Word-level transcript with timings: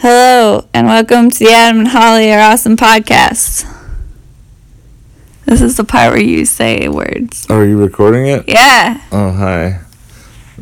Hello, 0.00 0.66
and 0.72 0.86
welcome 0.86 1.30
to 1.30 1.38
the 1.38 1.50
Adam 1.52 1.80
and 1.80 1.88
Holly 1.88 2.32
are 2.32 2.40
awesome 2.40 2.76
podcast. 2.76 3.66
This 5.44 5.60
is 5.60 5.76
the 5.76 5.84
part 5.84 6.12
where 6.12 6.20
you 6.22 6.44
say 6.44 6.88
words. 6.88 7.46
Oh, 7.50 7.56
are 7.58 7.64
you 7.66 7.78
recording 7.78 8.26
it? 8.26 8.44
Yeah, 8.48 9.00
Oh, 9.12 9.32
hi. 9.32 9.80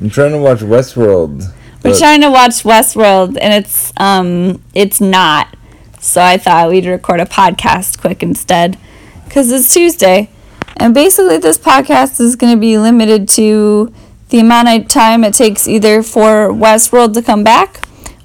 I'm 0.01 0.11
trying 0.11 0.33
to 0.33 0.39
watch 0.39 0.59
Westworld. 0.61 1.41
we're 1.85 1.91
but- 1.93 1.99
trying 1.99 2.21
to 2.23 2.31
watch 2.31 2.63
Westworld, 2.65 3.39
and 3.41 3.53
it's 3.55 3.93
um, 3.97 4.63
it's 4.75 5.01
not. 5.01 5.55
So 6.01 6.21
I 6.23 6.37
thought 6.37 6.71
we'd 6.71 6.87
record 6.87 7.21
a 7.21 7.27
podcast 7.27 8.01
quick 8.01 8.23
instead, 8.23 8.77
because 9.25 9.51
it's 9.53 9.73
Tuesday, 9.73 10.31
and 10.77 10.95
basically 10.95 11.39
this 11.39 11.59
podcast 11.59 12.21
is 12.21 12.35
going 12.37 12.55
to 12.57 12.61
be 12.61 12.79
limited 12.79 13.29
to 13.31 13.93
the 14.31 14.41
amount 14.41 14.69
of 14.69 14.89
time 14.89 15.25
it 15.25 15.35
takes 15.35 15.67
either 15.69 16.03
for 16.03 16.49
Westworld 16.51 17.15
to 17.15 17.23
come 17.23 17.43
back, 17.45 17.81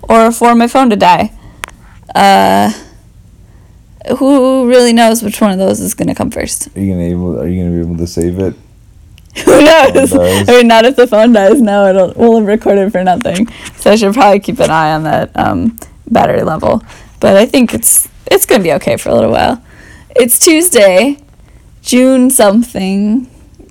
or 0.10 0.32
for 0.32 0.56
my 0.56 0.68
phone 0.68 0.90
to 0.90 0.96
die. 0.96 1.32
Uh, 2.14 2.72
who 4.18 4.68
really 4.68 4.94
knows 4.94 5.24
which 5.24 5.40
one 5.40 5.52
of 5.52 5.58
those 5.58 5.80
is 5.80 5.94
going 5.94 6.10
to 6.10 6.16
come 6.16 6.30
first? 6.30 6.76
Are 6.76 6.80
you 6.80 6.92
gonna 6.94 7.04
able? 7.06 7.40
Are 7.40 7.48
you 7.48 7.64
gonna 7.64 7.76
be 7.76 7.82
able 7.82 7.98
to 7.98 8.08
save 8.08 8.38
it? 8.40 8.54
Who 9.46 9.64
knows? 9.64 10.14
I 10.14 10.44
mean, 10.46 10.68
not 10.68 10.86
if 10.86 10.96
the 10.96 11.08
phone 11.08 11.34
dies. 11.34 11.60
No, 11.60 11.88
it'll 11.88 12.14
we'll 12.16 12.38
have 12.38 12.46
recorded 12.48 12.92
for 12.92 13.04
nothing. 13.04 13.48
So 13.78 13.92
I 13.92 13.96
should 13.96 14.14
probably 14.14 14.40
keep 14.40 14.60
an 14.60 14.70
eye 14.70 14.94
on 14.94 15.04
that 15.04 15.32
um, 15.36 15.80
battery 16.06 16.44
level. 16.44 16.84
But 17.20 17.38
I 17.38 17.46
think 17.48 17.74
it's 17.74 18.08
it's 18.28 18.46
gonna 18.46 18.62
be 18.64 18.74
okay 18.74 18.98
for 18.98 19.10
a 19.10 19.16
little 19.16 19.32
while. 19.32 19.64
It's 20.16 20.38
Tuesday, 20.38 21.18
June 21.82 22.30
something, 22.30 23.26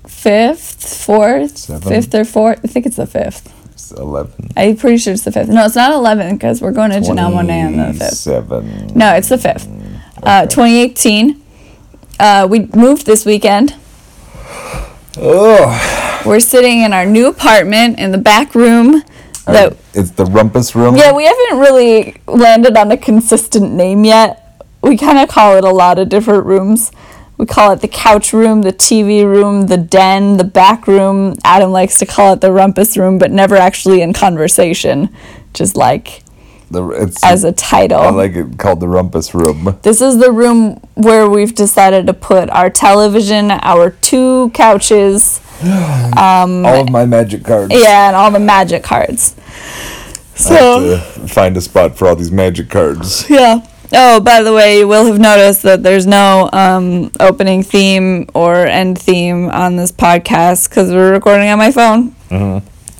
fifth, 0.05 0.97
fourth, 1.05 1.57
Seven. 1.59 1.87
fifth 1.87 2.13
or 2.13 2.25
fourth. 2.25 2.59
I 2.63 2.67
think 2.67 2.85
it's 2.85 2.97
the 2.97 3.07
fifth. 3.07 3.52
It's 3.93 4.01
eleven. 4.01 4.49
I'm 4.57 4.75
pretty 4.75 4.97
sure 4.97 5.13
it's 5.13 5.23
the 5.23 5.31
fifth. 5.31 5.49
No, 5.49 5.65
it's 5.65 5.75
not 5.75 5.91
eleven 5.93 6.35
because 6.35 6.61
we're 6.61 6.71
going 6.71 6.89
to 6.91 6.97
Janelle 6.97 7.31
Monáe 7.31 7.65
on 7.67 7.77
the 7.77 7.93
fifth. 7.93 8.95
No, 8.95 9.13
it's 9.13 9.29
the 9.29 9.37
fifth. 9.37 9.67
Uh, 10.23 10.47
2018. 10.47 11.41
Uh, 12.19 12.47
we 12.49 12.61
moved 12.73 13.05
this 13.05 13.25
weekend. 13.25 13.75
Oh, 15.17 16.21
We're 16.25 16.39
sitting 16.39 16.81
in 16.81 16.91
our 16.93 17.05
new 17.05 17.27
apartment 17.27 17.99
in 17.99 18.11
the 18.11 18.17
back 18.17 18.55
room. 18.55 19.03
That 19.45 19.77
it's 19.93 20.11
the 20.11 20.25
rumpus 20.25 20.73
room. 20.75 20.95
yeah, 20.95 21.11
we 21.13 21.25
haven't 21.25 21.59
really 21.59 22.15
landed 22.27 22.75
on 22.77 22.91
a 22.91 22.97
consistent 22.97 23.73
name 23.73 24.05
yet. 24.05 24.39
We 24.81 24.97
kind 24.97 25.19
of 25.19 25.29
call 25.29 25.57
it 25.57 25.63
a 25.65 25.69
lot 25.69 25.99
of 25.99 26.09
different 26.09 26.45
rooms. 26.45 26.91
We 27.37 27.45
call 27.47 27.71
it 27.71 27.81
the 27.81 27.87
couch 27.87 28.31
room, 28.31 28.61
the 28.61 28.71
TV 28.73 29.25
room, 29.25 29.67
the 29.67 29.77
den, 29.77 30.37
the 30.37 30.43
back 30.43 30.87
room. 30.87 31.35
Adam 31.43 31.71
likes 31.71 31.97
to 31.99 32.05
call 32.05 32.33
it 32.33 32.41
the 32.41 32.51
rumpus 32.51 32.95
room, 32.95 33.17
but 33.17 33.31
never 33.31 33.55
actually 33.55 34.01
in 34.01 34.13
conversation, 34.13 35.09
just 35.53 35.75
like 35.75 36.23
The, 36.69 37.11
as 37.23 37.43
a 37.43 37.51
title. 37.51 37.99
I 37.99 38.11
like 38.11 38.33
it 38.35 38.57
called 38.59 38.79
the 38.79 38.87
rumpus 38.87 39.33
room. 39.33 39.77
This 39.81 39.99
is 39.99 40.19
the 40.19 40.31
room 40.31 40.79
where 40.93 41.27
we've 41.27 41.55
decided 41.55 42.05
to 42.07 42.13
put 42.13 42.49
our 42.51 42.69
television, 42.69 43.49
our 43.51 43.89
two 43.89 44.51
couches, 44.53 45.41
um, 45.63 46.65
All 46.65 46.81
of 46.81 46.89
my 46.91 47.05
magic 47.05 47.43
cards. 47.43 47.73
yeah, 47.73 48.07
and 48.07 48.15
all 48.15 48.29
the 48.31 48.39
magic 48.39 48.83
cards. 48.83 49.35
So, 50.35 50.97
find 51.27 51.55
a 51.57 51.61
spot 51.61 51.97
for 51.97 52.07
all 52.07 52.15
these 52.15 52.31
magic 52.31 52.69
cards. 52.69 53.27
yeah. 53.29 53.65
Oh, 53.95 54.19
by 54.19 54.41
the 54.41 54.51
way, 54.53 54.79
you 54.79 54.87
will 54.87 55.05
have 55.05 55.19
noticed 55.19 55.61
that 55.63 55.83
there's 55.83 56.07
no 56.07 56.49
um, 56.51 57.11
opening 57.19 57.61
theme 57.61 58.27
or 58.33 58.65
end 58.65 58.97
theme 58.99 59.49
on 59.49 59.75
this 59.75 59.91
podcast 59.91 60.67
because 60.69 60.89
we're 60.91 61.11
recording 61.11 61.47
on 61.49 61.59
my 61.59 61.71
phone. 61.71 62.15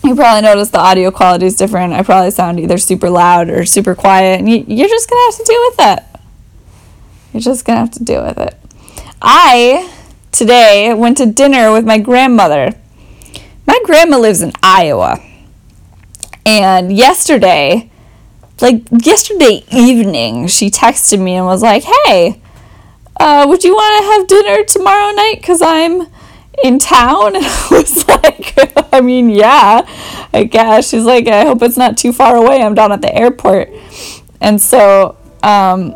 You 0.04 0.16
probably 0.16 0.42
noticed 0.42 0.72
the 0.74 0.80
audio 0.80 1.10
quality 1.10 1.48
is 1.48 1.56
different. 1.56 1.94
I 1.94 2.04
probably 2.04 2.30
sound 2.30 2.60
either 2.60 2.78
super 2.78 3.10
loud 3.10 3.50
or 3.50 3.66
super 3.66 3.96
quiet, 3.96 4.40
and 4.40 4.48
you, 4.50 4.64
you're 4.68 4.90
just 4.90 5.10
gonna 5.10 5.22
have 5.26 5.38
to 5.38 5.44
deal 5.46 5.62
with 5.70 5.78
that. 5.78 6.22
You're 7.34 7.42
just 7.42 7.66
gonna 7.66 7.80
have 7.80 7.92
to 7.92 8.04
deal 8.04 8.24
with 8.24 8.38
it. 8.38 8.56
I 9.22 9.92
today 10.32 10.94
went 10.94 11.18
to 11.18 11.26
dinner 11.26 11.72
with 11.72 11.86
my 11.86 11.98
grandmother. 11.98 12.74
My 13.66 13.80
grandma 13.86 14.18
lives 14.20 14.42
in 14.42 14.52
Iowa, 14.62 15.20
and 16.46 16.96
yesterday, 16.96 17.90
like 18.62 18.84
yesterday 18.92 19.64
evening, 19.72 20.48
she 20.48 20.70
texted 20.70 21.22
me 21.22 21.36
and 21.36 21.46
was 21.46 21.62
like, 21.62 21.84
"Hey, 21.84 22.42
uh, 23.20 23.46
would 23.48 23.64
you 23.64 23.74
want 23.74 24.04
to 24.04 24.12
have 24.12 24.28
dinner 24.28 24.64
tomorrow 24.66 25.12
night? 25.12 25.42
Cause 25.44 25.62
I'm." 25.62 26.08
in 26.62 26.78
town 26.80 27.36
and 27.36 27.46
I 27.46 27.68
was 27.72 28.08
like 28.08 28.54
I 28.94 29.02
mean 29.02 29.30
yeah 29.30 29.82
I 30.34 30.44
guess 30.44 30.90
she's 30.90 31.04
like 31.04 31.28
I 31.28 31.46
hope 31.46 31.62
it's 31.62 31.78
not 31.78 31.98
too 31.98 32.14
far 32.14 32.36
away 32.36 32.62
I'm 32.62 32.76
down 32.76 32.92
at 32.92 33.02
the 33.02 33.14
airport 33.14 33.70
and 34.42 34.62
so 34.62 35.18
um 35.42 35.96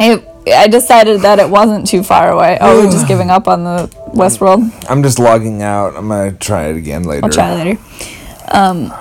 it, 0.00 0.24
I 0.52 0.66
decided 0.66 1.20
that 1.20 1.38
it 1.38 1.48
wasn't 1.48 1.86
too 1.86 2.02
far 2.02 2.32
away 2.32 2.58
oh 2.60 2.84
we're 2.84 2.90
just 2.90 3.06
giving 3.06 3.30
up 3.30 3.46
on 3.46 3.64
the 3.64 3.86
Westworld 4.12 4.72
I'm 4.90 5.02
just 5.02 5.18
logging 5.18 5.62
out. 5.62 5.94
I'm 5.96 6.08
gonna 6.08 6.32
try 6.32 6.66
it 6.66 6.76
again 6.76 7.04
later. 7.04 7.26
I'll 7.26 7.30
try 7.30 7.54
later 7.54 7.80
um 8.48 8.92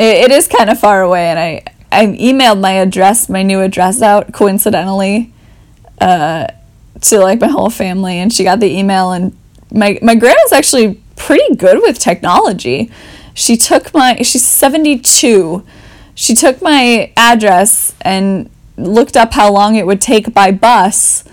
it, 0.00 0.24
it 0.24 0.30
is 0.30 0.48
kind 0.48 0.70
of 0.70 0.78
far 0.80 1.02
away 1.02 1.26
and 1.26 1.38
I 1.38 1.62
I 1.92 2.06
emailed 2.06 2.60
my 2.60 2.72
address 2.72 3.28
my 3.28 3.42
new 3.42 3.60
address 3.60 4.00
out 4.02 4.32
coincidentally 4.32 5.32
uh 6.00 6.46
to 7.00 7.18
like 7.18 7.40
my 7.40 7.48
whole 7.48 7.70
family 7.70 8.18
and 8.18 8.32
she 8.32 8.44
got 8.44 8.60
the 8.60 8.70
email 8.70 9.12
and 9.12 9.36
my 9.72 9.98
my 10.02 10.14
grandma's 10.14 10.52
actually 10.52 11.00
pretty 11.16 11.54
good 11.54 11.80
with 11.82 11.98
technology. 11.98 12.90
She 13.34 13.56
took 13.56 13.94
my 13.94 14.16
she's 14.22 14.44
72. 14.44 15.64
She 16.14 16.34
took 16.34 16.60
my 16.60 17.12
address 17.16 17.94
and 18.00 18.50
looked 18.76 19.16
up 19.16 19.32
how 19.32 19.52
long 19.52 19.76
it 19.76 19.86
would 19.86 20.00
take 20.00 20.34
by 20.34 20.50
bus 20.50 21.24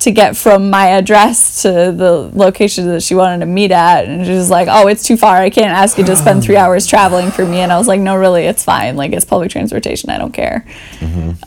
to 0.00 0.10
get 0.10 0.36
from 0.36 0.68
my 0.70 0.88
address 0.88 1.62
to 1.62 1.68
the 1.92 2.30
location 2.34 2.88
that 2.88 3.02
she 3.02 3.14
wanted 3.14 3.38
to 3.40 3.46
meet 3.46 3.70
at 3.70 4.04
and 4.04 4.26
she 4.26 4.32
was 4.32 4.50
like, 4.50 4.68
"Oh, 4.70 4.86
it's 4.88 5.02
too 5.04 5.16
far. 5.16 5.36
I 5.36 5.48
can't 5.50 5.70
ask 5.72 5.96
you 5.96 6.04
to 6.04 6.16
spend 6.16 6.42
3 6.42 6.56
hours 6.62 6.86
traveling 6.86 7.30
for 7.30 7.46
me." 7.46 7.58
And 7.60 7.72
I 7.72 7.78
was 7.78 7.88
like, 7.88 8.00
"No, 8.00 8.14
really, 8.16 8.44
it's 8.44 8.64
fine. 8.64 8.96
Like 8.96 9.12
it's 9.12 9.24
public 9.24 9.50
transportation. 9.50 10.10
I 10.10 10.18
don't 10.18 10.32
care." 10.32 10.66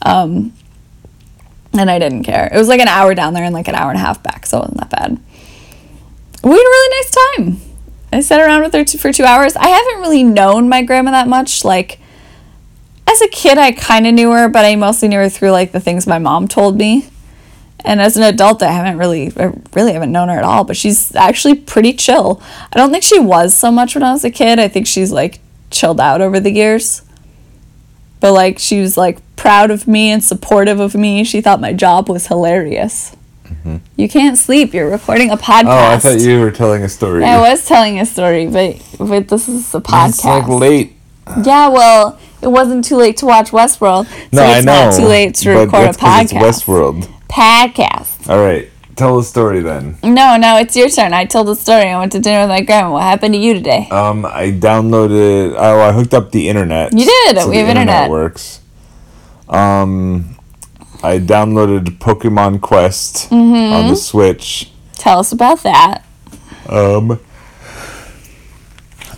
Um 0.02 0.54
and 1.74 1.92
I 1.92 2.00
didn't 2.00 2.24
care. 2.24 2.50
It 2.52 2.58
was 2.58 2.68
like 2.68 2.80
an 2.80 2.88
hour 2.88 3.14
down 3.14 3.34
there 3.34 3.44
and 3.44 3.54
like 3.54 3.68
an 3.68 3.76
hour 3.76 3.90
and 3.92 4.00
a 4.00 4.02
half 4.02 4.24
back, 4.24 4.46
so 4.48 4.58
it 4.58 4.62
wasn't 4.62 4.80
that 4.80 4.90
bad. 4.90 5.20
We 6.44 6.52
had 6.52 6.58
a 6.58 6.70
really 6.70 6.98
nice 6.98 7.16
time. 7.62 7.74
I 8.12 8.22
sat 8.22 8.40
around 8.40 8.64
with 8.64 8.74
her 8.74 8.86
t- 8.86 8.98
for 8.98 9.12
two 9.12 9.26
hours. 9.26 9.56
I 9.56 9.68
haven't 9.68 10.00
really 10.02 10.24
known 10.24 10.70
my 10.70 10.82
grandma 10.82 11.12
that 11.12 11.28
much. 11.28 11.66
Like, 11.66 12.00
as 13.06 13.22
a 13.22 13.28
kid, 13.28 13.58
I 13.58 13.74
kind 13.74 14.08
of 14.08 14.14
knew 14.14 14.32
her, 14.32 14.48
but 14.48 14.64
I 14.66 14.76
mostly 14.76 15.10
knew 15.10 15.18
her 15.18 15.30
through 15.30 15.52
like 15.52 15.72
the 15.72 15.80
things 15.80 16.08
my 16.08 16.18
mom 16.18 16.48
told 16.48 16.78
me. 16.78 17.10
And 17.86 18.02
as 18.02 18.18
an 18.18 18.24
adult, 18.24 18.62
I 18.64 18.72
haven't 18.72 18.98
really, 18.98 19.32
I 19.38 19.54
really 19.74 19.94
haven't 19.94 20.12
known 20.12 20.30
her 20.30 20.38
at 20.38 20.44
all. 20.44 20.64
But 20.64 20.78
she's 20.78 21.16
actually 21.16 21.56
pretty 21.56 21.94
chill. 21.94 22.42
I 22.74 22.78
don't 22.78 22.92
think 22.92 23.04
she 23.04 23.20
was 23.20 23.56
so 23.56 23.72
much 23.72 23.96
when 23.96 24.04
I 24.04 24.12
was 24.12 24.26
a 24.26 24.32
kid. 24.32 24.60
I 24.60 24.68
think 24.68 24.88
she's 24.88 25.12
like 25.12 25.40
chilled 25.70 26.00
out 26.00 26.22
over 26.22 26.40
the 26.40 26.52
years 26.52 27.04
but 28.20 28.34
like 28.34 28.60
she 28.60 28.80
was 28.80 28.98
like 28.98 29.20
proud 29.36 29.72
of 29.72 29.88
me 29.88 30.12
and 30.12 30.24
supportive 30.24 30.80
of 30.80 30.96
me. 30.96 31.24
She 31.24 31.42
thought 31.42 31.62
my 31.62 31.74
job 31.74 32.10
was 32.10 32.28
hilarious. 32.28 33.16
Mm-hmm. 33.46 33.78
You 33.96 34.10
can't 34.10 34.38
sleep. 34.38 34.74
You're 34.74 34.90
recording 34.90 35.30
a 35.30 35.38
podcast. 35.38 35.66
Oh, 35.66 35.94
I 35.94 36.00
thought 36.00 36.20
you 36.20 36.40
were 36.40 36.52
telling 36.52 36.84
a 36.84 36.90
story. 36.90 37.24
I 37.24 37.40
was 37.40 37.66
telling 37.66 38.00
a 38.00 38.06
story, 38.06 38.48
but 38.48 38.82
but 39.00 39.28
this 39.30 39.48
is 39.48 39.74
a 39.74 39.82
podcast. 39.82 40.10
It's 40.10 40.26
like 40.26 40.48
late. 40.48 40.94
Yeah, 41.44 41.70
well, 41.70 42.20
it 42.42 42.48
wasn't 42.48 42.86
too 42.86 42.96
late 42.96 43.18
to 43.18 43.26
watch 43.26 43.52
Westworld, 43.52 44.06
so 44.06 44.28
No, 44.32 44.44
it's 44.44 44.58
I 44.58 44.62
know. 44.62 44.86
not 44.90 44.96
too 44.96 45.06
late 45.06 45.36
to 45.36 45.50
record 45.52 45.90
a 45.90 45.94
podcast. 45.94 46.22
It's 46.24 46.34
Westworld. 46.34 47.14
Podcast. 47.30 48.30
All 48.30 48.40
right, 48.44 48.70
tell 48.96 49.18
the 49.18 49.24
story 49.24 49.62
then. 49.62 49.98
No, 50.04 50.38
no, 50.38 50.58
it's 50.58 50.76
your 50.76 50.90
turn. 50.90 51.14
I 51.14 51.26
told 51.26 51.48
the 51.48 51.56
story. 51.56 51.90
I 51.90 52.00
went 52.00 52.12
to 52.14 52.20
dinner 52.20 52.42
with 52.42 52.50
my 52.50 52.62
grandma. 52.62 52.92
What 52.94 53.04
happened 53.04 53.34
to 53.34 53.40
you 53.40 53.54
today? 53.54 53.88
Um, 53.92 54.26
I 54.26 54.52
downloaded. 54.52 55.56
Oh, 55.58 55.82
I 55.82 55.92
hooked 55.92 56.14
up 56.14 56.32
the 56.32 56.50
internet. 56.50 56.94
You 56.94 57.06
did, 57.06 57.38
so 57.40 57.50
we 57.50 57.58
the 57.58 57.60
have 57.66 57.70
internet. 57.70 58.10
Works. 58.10 58.62
Um, 59.50 60.38
I 61.04 61.20
downloaded 61.20 62.00
Pokemon 62.00 62.62
Quest 62.62 63.30
Mm-hmm. 63.30 63.74
on 63.74 63.88
the 63.90 63.96
Switch. 63.96 64.72
Tell 64.96 65.20
us 65.20 65.32
about 65.32 65.64
that. 65.64 66.04
Um, 66.68 67.20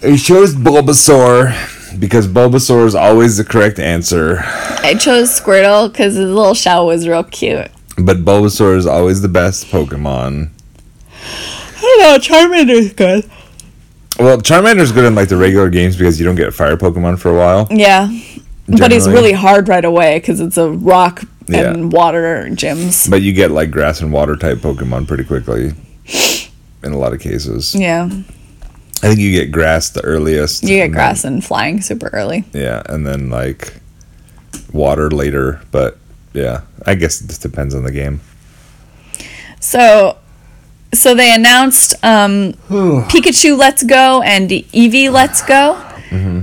I 0.03 0.15
chose 0.17 0.55
Bulbasaur 0.55 1.99
because 1.99 2.27
Bulbasaur 2.27 2.85
is 2.85 2.95
always 2.95 3.37
the 3.37 3.43
correct 3.43 3.79
answer, 3.79 4.39
I 4.43 4.93
chose 4.99 5.29
Squirtle 5.41 5.91
because 5.91 6.15
his 6.15 6.29
little 6.29 6.53
shell 6.53 6.85
was 6.85 7.07
real 7.07 7.23
cute. 7.23 7.69
But 8.05 8.23
Bulbasaur 8.25 8.75
is 8.77 8.85
always 8.85 9.21
the 9.21 9.27
best 9.27 9.67
Pokemon. 9.67 10.49
I 11.11 11.81
don't 11.81 11.99
know. 11.99 12.17
Charmander's 12.19 12.93
good. 12.93 13.29
Well, 14.19 14.41
Charmander's 14.41 14.91
good 14.91 15.05
in 15.05 15.15
like 15.15 15.29
the 15.29 15.37
regular 15.37 15.69
games 15.69 15.95
because 15.95 16.19
you 16.19 16.25
don't 16.25 16.35
get 16.35 16.53
fire 16.53 16.75
Pokemon 16.77 17.19
for 17.19 17.31
a 17.31 17.37
while. 17.37 17.67
Yeah. 17.71 18.09
But 18.67 18.91
he's 18.91 19.07
really 19.07 19.31
hard 19.31 19.67
right 19.67 19.83
away 19.85 20.19
because 20.19 20.39
it's 20.39 20.57
a 20.57 20.69
rock 20.69 21.23
Yeah. 21.47 21.71
and 21.71 21.91
water 21.91 22.47
gyms. 22.51 23.09
But 23.09 23.21
you 23.21 23.33
get 23.33 23.49
like 23.51 23.71
grass 23.71 24.01
and 24.01 24.11
water 24.13 24.35
type 24.35 24.59
Pokemon 24.59 25.07
pretty 25.07 25.23
quickly. 25.23 25.73
In 26.83 26.91
a 26.93 26.97
lot 26.97 27.13
of 27.13 27.19
cases, 27.19 27.73
Yeah. 27.75 28.09
I 29.01 29.07
think 29.07 29.19
you 29.19 29.31
get 29.31 29.51
grass 29.51 29.89
the 29.89 30.01
earliest. 30.03 30.63
You 30.63 30.75
get 30.75 30.83
and 30.85 30.93
grass 30.93 31.23
and 31.23 31.43
flying 31.43 31.81
super 31.81 32.09
early. 32.13 32.43
yeah, 32.53 32.83
and 32.87 33.07
then 33.07 33.29
like 33.29 33.73
water 34.73 35.09
later, 35.09 35.61
but 35.71 35.97
yeah, 36.33 36.61
I 36.85 36.95
guess 36.95 37.21
it 37.21 37.27
just 37.27 37.41
depends 37.41 37.73
on 37.75 37.83
the 37.83 37.91
game. 37.91 38.21
So, 39.59 40.17
so 40.93 41.13
they 41.15 41.33
announced 41.33 41.93
um, 42.03 42.53
Pikachu 42.69 43.57
Let's 43.57 43.83
Go 43.83 44.21
and 44.21 44.49
Eevee 44.49 45.11
Let's 45.11 45.41
Go, 45.43 45.75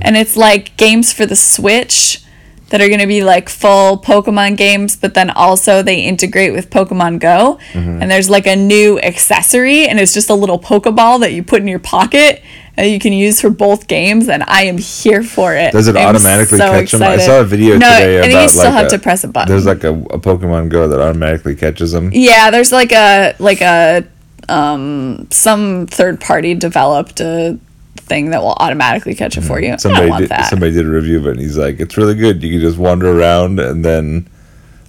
and 0.03 0.15
it's 0.15 0.37
like 0.37 0.75
games 0.77 1.11
for 1.11 1.25
the 1.25 1.35
Switch 1.35 2.21
that 2.69 2.81
are 2.81 2.87
going 2.87 2.99
to 2.99 3.07
be 3.07 3.23
like 3.23 3.47
full 3.49 3.97
Pokemon 3.97 4.57
games, 4.57 4.95
but 4.95 5.13
then 5.13 5.29
also 5.29 5.81
they 5.81 6.01
integrate 6.01 6.53
with 6.53 6.69
Pokemon 6.69 7.19
Go, 7.19 7.59
and 7.73 8.09
there's 8.11 8.29
like 8.29 8.45
a 8.47 8.55
new 8.55 8.99
accessory, 8.99 9.87
and 9.87 9.99
it's 9.99 10.13
just 10.13 10.29
a 10.29 10.33
little 10.35 10.59
Pokeball 10.59 11.21
that 11.21 11.33
you 11.33 11.43
put 11.43 11.61
in 11.61 11.67
your 11.67 11.79
pocket. 11.79 12.41
And 12.79 12.91
you 12.91 12.99
can 12.99 13.11
use 13.11 13.41
for 13.41 13.49
both 13.49 13.87
games, 13.87 14.29
and 14.29 14.43
I 14.45 14.65
am 14.65 14.77
here 14.77 15.23
for 15.23 15.55
it. 15.55 15.71
Does 15.71 15.87
it 15.87 15.95
I'm 15.95 16.09
automatically 16.09 16.59
so 16.59 16.69
catch 16.69 16.91
them? 16.91 17.01
I 17.01 17.17
saw 17.17 17.39
a 17.39 17.43
video 17.43 17.75
no, 17.79 17.89
today 17.89 18.19
I 18.19 18.21
think 18.21 18.33
about 18.33 18.41
you 18.43 18.49
still 18.49 18.63
like 18.65 18.73
have 18.73 18.85
a- 18.85 18.89
to 18.89 18.99
press 18.99 19.23
a 19.23 19.27
button. 19.29 19.49
There's 19.51 19.65
like 19.65 19.83
a, 19.83 19.93
a 19.93 20.19
Pokemon 20.19 20.69
Go 20.69 20.87
that 20.87 20.99
automatically 20.99 21.55
catches 21.55 21.91
them. 21.91 22.11
Yeah, 22.13 22.51
there's 22.51 22.71
like 22.71 22.91
a 22.91 23.33
like 23.39 23.61
a 23.61 24.05
um 24.47 25.27
some 25.31 25.87
third 25.87 26.21
party 26.21 26.53
developed 26.53 27.19
a 27.19 27.57
thing 28.07 28.31
that 28.31 28.41
will 28.41 28.53
automatically 28.59 29.13
catch 29.15 29.37
it 29.37 29.41
for 29.41 29.59
you. 29.59 29.73
I 29.73 29.75
Somebody 29.77 30.11
did, 30.17 30.29
that. 30.29 30.49
somebody 30.49 30.71
did 30.73 30.85
a 30.85 30.89
review 30.89 31.19
of 31.19 31.27
it, 31.27 31.31
and 31.31 31.39
he's 31.39 31.57
like, 31.57 31.79
"It's 31.79 31.97
really 31.97 32.15
good. 32.15 32.41
You 32.43 32.53
can 32.53 32.61
just 32.61 32.77
wander 32.77 33.19
around, 33.19 33.59
and 33.59 33.83
then, 33.85 34.27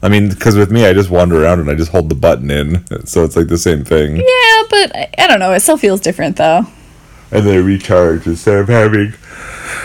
I 0.03 0.09
mean, 0.09 0.29
because 0.31 0.57
with 0.57 0.71
me, 0.71 0.87
I 0.87 0.93
just 0.95 1.11
wander 1.11 1.43
around 1.43 1.61
and 1.61 1.69
I 1.71 1.75
just 1.75 1.91
hold 1.91 2.09
the 2.09 2.15
button 2.15 2.51
in, 2.51 2.85
so 3.07 3.25
it's 3.25 3.37
like 3.37 3.49
the 3.49 3.59
same 3.59 3.85
thing, 3.85 4.17
yeah, 4.17 4.63
but 4.71 4.97
I, 4.97 5.11
I 5.19 5.27
don't 5.27 5.41
know. 5.41 5.53
It 5.53 5.61
still 5.61 5.77
feels 5.79 6.01
different 6.01 6.37
though. 6.37 6.63
and 7.31 7.47
then 7.47 7.65
recharge 7.65 8.27
instead 8.27 8.57
of 8.59 8.69
having 8.69 9.13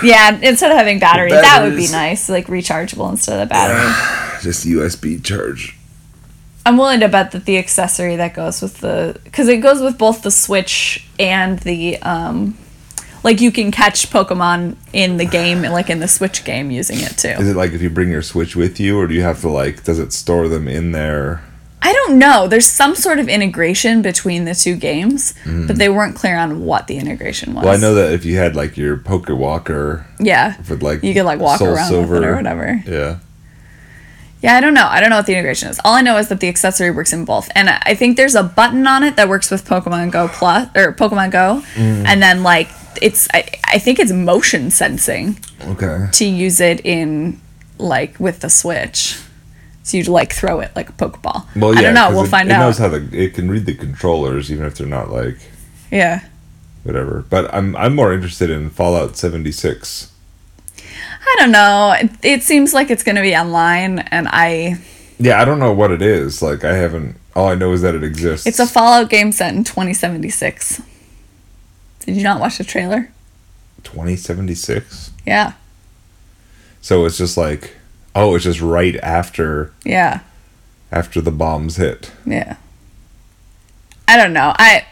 Yeah, 0.04 0.40
instead 0.42 0.72
of 0.72 0.78
having 0.78 1.00
battery, 1.00 1.32
that 1.32 1.62
would 1.64 1.76
be 1.76 1.88
nice, 1.92 2.30
like 2.30 2.48
rechargeable 2.48 3.10
instead 3.10 3.40
of 3.42 3.48
the 3.50 3.54
battery. 3.54 4.42
just 4.42 4.66
USB 4.66 5.24
charge. 5.24 5.76
I'm 6.66 6.78
willing 6.78 7.02
to 7.02 7.10
bet 7.10 7.32
that 7.32 7.44
the 7.44 7.58
accessory 7.58 8.16
that 8.16 8.34
goes 8.34 8.62
with 8.62 8.78
the 8.80 9.20
because 9.26 9.50
it 9.50 9.58
goes 9.58 9.82
with 9.82 9.98
both 9.98 10.22
the 10.22 10.32
Switch 10.32 11.06
and 11.20 11.60
the 11.60 11.98
um 12.04 12.58
like 13.24 13.42
you 13.42 13.52
can 13.52 13.72
catch 13.72 14.10
Pokemon 14.10 14.76
in 14.92 15.18
the 15.18 15.26
game 15.26 15.62
like 15.64 15.90
in 15.90 16.00
the 16.00 16.08
Switch 16.08 16.44
game 16.44 16.70
using 16.72 17.00
it 17.00 17.18
too. 17.18 17.30
Is 17.30 17.50
it 17.50 17.56
like 17.56 17.72
if 17.72 17.82
you 17.82 17.90
bring 17.90 18.10
your 18.10 18.22
Switch 18.22 18.56
with 18.56 18.80
you, 18.80 19.00
or 19.00 19.08
do 19.08 19.14
you 19.14 19.22
have 19.24 19.42
to 19.42 19.50
like? 19.50 19.84
Does 19.84 20.00
it 20.00 20.14
store 20.14 20.48
them 20.48 20.68
in 20.68 20.92
there? 20.92 21.42
I 21.86 21.92
don't 21.92 22.18
know. 22.18 22.48
There's 22.48 22.66
some 22.66 22.96
sort 22.96 23.20
of 23.20 23.28
integration 23.28 24.02
between 24.02 24.46
the 24.46 24.56
two 24.56 24.78
games, 24.78 25.34
but 25.46 25.76
they 25.76 25.90
weren't 25.90 26.16
clear 26.16 26.38
on 26.38 26.64
what 26.64 26.88
the 26.88 26.98
integration 26.98 27.54
was. 27.54 27.64
Mm. 27.64 27.66
Well, 27.66 27.74
I 27.74 27.78
know 27.78 27.94
that 27.96 28.14
if 28.14 28.24
you 28.24 28.38
had 28.38 28.56
like 28.56 28.78
your 28.78 28.96
Poke 28.96 29.28
Walker 29.28 30.06
Yeah. 30.18 30.56
with 30.70 30.82
like 30.82 31.04
You 31.04 31.14
could 31.14 31.26
like 31.26 31.40
walk 31.42 31.60
around 31.62 31.90
Silver, 31.90 32.14
with 32.16 32.24
it 32.24 32.28
or 32.28 32.36
whatever. 32.38 32.82
Yeah, 32.88 33.18
Yeah, 34.42 34.56
I 34.56 34.62
don't 34.62 34.74
know. 34.74 34.88
I 34.90 35.02
don't 35.02 35.10
know 35.10 35.18
what 35.18 35.26
the 35.26 35.34
integration 35.34 35.68
is. 35.68 35.78
All 35.84 35.94
I 35.94 36.00
know 36.02 36.16
is 36.18 36.30
that 36.30 36.40
the 36.40 36.48
accessory 36.48 36.90
works 36.90 37.12
in 37.12 37.26
both. 37.26 37.50
And 37.54 37.70
I 37.70 37.96
think 37.96 38.16
there's 38.16 38.36
a 38.36 38.44
button 38.44 38.88
on 38.88 39.04
it 39.04 39.18
that 39.18 39.28
works 39.28 39.52
with 39.52 39.66
Pokemon 39.68 40.12
Go 40.12 40.30
Plus 40.30 40.70
or 40.78 40.94
Pokemon 40.94 41.32
Go. 41.32 41.64
Mm. 41.76 42.06
And 42.06 42.22
then 42.24 42.44
like 42.44 42.70
it's 43.02 43.28
I, 43.34 43.46
I 43.66 43.80
think 43.80 44.00
it's 44.00 44.12
motion 44.12 44.72
sensing 44.72 45.38
okay. 45.62 46.08
to 46.12 46.26
use 46.26 46.60
it 46.60 46.86
in 46.86 47.40
like 47.78 48.20
with 48.20 48.40
the 48.40 48.50
Switch. 48.50 49.20
So 49.84 49.98
you 49.98 50.04
like 50.06 50.34
throw 50.34 50.62
it 50.62 50.72
like 50.76 50.90
a 50.90 50.94
Pokeball. 50.94 51.46
Well, 51.58 51.74
yeah, 51.74 51.80
I 51.80 51.82
don't 51.82 51.94
know. 51.94 52.10
We'll 52.12 52.26
it, 52.26 52.30
find 52.30 52.50
it 52.50 52.54
out. 52.54 52.62
It 52.62 52.66
knows 52.66 52.78
how 52.78 52.88
the 52.88 53.10
it 53.12 53.34
can 53.34 53.50
read 53.50 53.66
the 53.66 53.76
controllers, 53.76 54.52
even 54.52 54.66
if 54.66 54.76
they're 54.78 54.88
not 54.88 55.10
like 55.10 55.38
yeah. 55.92 56.22
whatever. 56.84 57.26
But 57.30 57.54
I'm 57.54 57.76
I'm 57.76 57.96
more 57.96 58.14
interested 58.14 58.50
in 58.50 58.70
Fallout 58.70 59.18
76. 59.18 60.12
I 61.26 61.36
don't 61.40 61.52
know. 61.52 61.96
It, 62.00 62.12
it 62.24 62.44
seems 62.44 62.74
like 62.74 62.90
it's 62.90 63.04
going 63.04 63.16
to 63.16 63.22
be 63.22 63.36
online, 63.36 64.00
and 64.00 64.28
I. 64.30 64.80
Yeah, 65.20 65.42
I 65.42 65.46
don't 65.46 65.60
know 65.60 65.72
what 65.72 65.92
it 65.92 66.02
is. 66.02 66.42
Like 66.42 66.64
I 66.64 66.76
haven't. 66.76 67.18
All 67.36 67.48
I 67.48 67.56
know 67.56 67.72
is 67.72 67.82
that 67.82 67.96
it 67.96 68.04
exists. 68.04 68.46
It's 68.46 68.60
a 68.60 68.68
Fallout 68.68 69.10
game 69.10 69.32
set 69.32 69.54
in 69.54 69.64
2076. 69.64 70.82
Did 72.06 72.16
you 72.18 72.24
not 72.24 72.40
watch 72.40 72.58
the 72.58 72.64
trailer? 72.64 73.10
2076. 73.84 75.12
Yeah. 75.26 75.54
So 76.82 77.06
it's 77.06 77.18
just 77.18 77.38
like, 77.38 77.76
oh, 78.16 78.36
it's 78.36 78.44
just 78.44 78.62
right 78.62 78.96
after 78.98 79.72
Yeah. 79.86 80.20
after 80.92 81.22
the 81.22 81.32
bombs 81.32 81.78
hit. 81.78 82.12
Yeah. 82.26 82.58
I 84.08 84.18
don't 84.18 84.34
know. 84.34 84.54
I. 84.58 84.86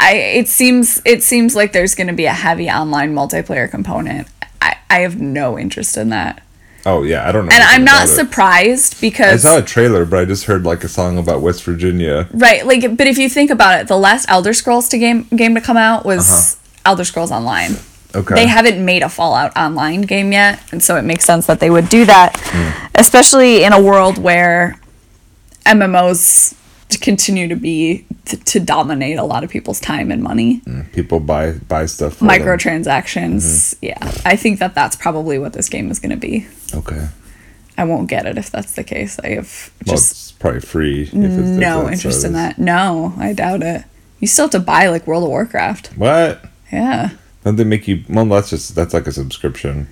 I, 0.00 0.14
it 0.16 0.48
seems 0.48 1.00
it 1.04 1.22
seems 1.22 1.54
like 1.54 1.72
there's 1.72 1.94
going 1.94 2.08
to 2.08 2.12
be 2.12 2.26
a 2.26 2.32
heavy 2.32 2.68
online 2.68 3.14
multiplayer 3.14 3.70
component. 3.70 4.26
I, 4.60 4.76
I 4.90 4.98
have 5.00 5.20
no 5.20 5.56
interest 5.56 5.96
in 5.96 6.08
that, 6.10 6.42
Oh 6.86 7.02
yeah, 7.02 7.26
I 7.26 7.32
don't 7.32 7.46
know. 7.46 7.52
and 7.54 7.62
I'm 7.62 7.84
not 7.84 8.04
about 8.04 8.12
it. 8.12 8.16
surprised 8.16 8.96
I 8.96 9.00
because 9.00 9.42
saw 9.42 9.58
a 9.58 9.62
trailer, 9.62 10.04
but 10.04 10.18
I 10.18 10.24
just 10.24 10.44
heard 10.44 10.64
like 10.64 10.84
a 10.84 10.88
song 10.88 11.16
about 11.18 11.40
West 11.40 11.64
Virginia. 11.64 12.28
Right, 12.32 12.66
like, 12.66 12.96
but 12.96 13.06
if 13.06 13.16
you 13.16 13.28
think 13.28 13.50
about 13.50 13.80
it, 13.80 13.88
the 13.88 13.96
last 13.96 14.26
Elder 14.28 14.52
Scrolls 14.52 14.88
to 14.90 14.98
game 14.98 15.24
game 15.34 15.54
to 15.54 15.60
come 15.60 15.76
out 15.76 16.04
was 16.04 16.56
uh-huh. 16.56 16.90
Elder 16.90 17.04
Scrolls 17.04 17.32
Online. 17.32 17.76
Okay. 18.14 18.34
They 18.34 18.46
haven't 18.46 18.84
made 18.84 19.02
a 19.02 19.08
Fallout 19.08 19.56
Online 19.56 20.02
game 20.02 20.32
yet, 20.32 20.60
and 20.72 20.82
so 20.82 20.96
it 20.96 21.02
makes 21.02 21.24
sense 21.24 21.46
that 21.46 21.58
they 21.58 21.70
would 21.70 21.88
do 21.88 22.04
that, 22.04 22.36
hmm. 22.38 22.86
especially 22.94 23.64
in 23.64 23.72
a 23.72 23.82
world 23.82 24.18
where 24.18 24.78
MMOs 25.66 26.54
continue 27.00 27.48
to 27.48 27.56
be 27.56 28.06
to, 28.26 28.36
to 28.36 28.60
dominate 28.60 29.18
a 29.18 29.24
lot 29.24 29.42
of 29.42 29.50
people's 29.50 29.80
time 29.80 30.10
and 30.10 30.22
money. 30.22 30.58
Hmm, 30.58 30.82
people 30.92 31.18
buy 31.18 31.52
buy 31.52 31.86
stuff. 31.86 32.14
For 32.14 32.26
them. 32.26 32.28
Microtransactions, 32.28 33.42
mm-hmm. 33.42 33.86
yeah, 33.86 34.12
I 34.24 34.36
think 34.36 34.58
that 34.60 34.74
that's 34.74 34.96
probably 34.96 35.38
what 35.38 35.52
this 35.52 35.68
game 35.68 35.90
is 35.90 35.98
going 35.98 36.10
to 36.10 36.16
be. 36.16 36.46
Okay. 36.74 37.08
I 37.76 37.84
won't 37.84 38.08
get 38.08 38.26
it 38.26 38.38
if 38.38 38.50
that's 38.50 38.72
the 38.72 38.84
case. 38.84 39.18
I 39.20 39.30
have 39.30 39.70
Well, 39.86 39.96
just 39.96 40.12
it's 40.12 40.32
probably 40.32 40.60
free. 40.60 41.02
If 41.02 41.12
it's, 41.14 41.14
no 41.58 41.88
interest 41.90 42.24
in 42.24 42.32
that. 42.34 42.58
No, 42.58 43.14
I 43.18 43.32
doubt 43.32 43.62
it. 43.62 43.84
You 44.20 44.28
still 44.28 44.44
have 44.44 44.52
to 44.52 44.60
buy 44.60 44.88
like 44.88 45.06
World 45.06 45.24
of 45.24 45.28
Warcraft. 45.30 45.88
What? 45.96 46.44
Yeah. 46.72 47.10
Don't 47.44 47.56
they 47.56 47.64
make 47.64 47.86
you? 47.88 48.04
Well, 48.08 48.24
that's 48.26 48.50
just 48.50 48.74
that's 48.74 48.94
like 48.94 49.06
a 49.06 49.12
subscription. 49.12 49.88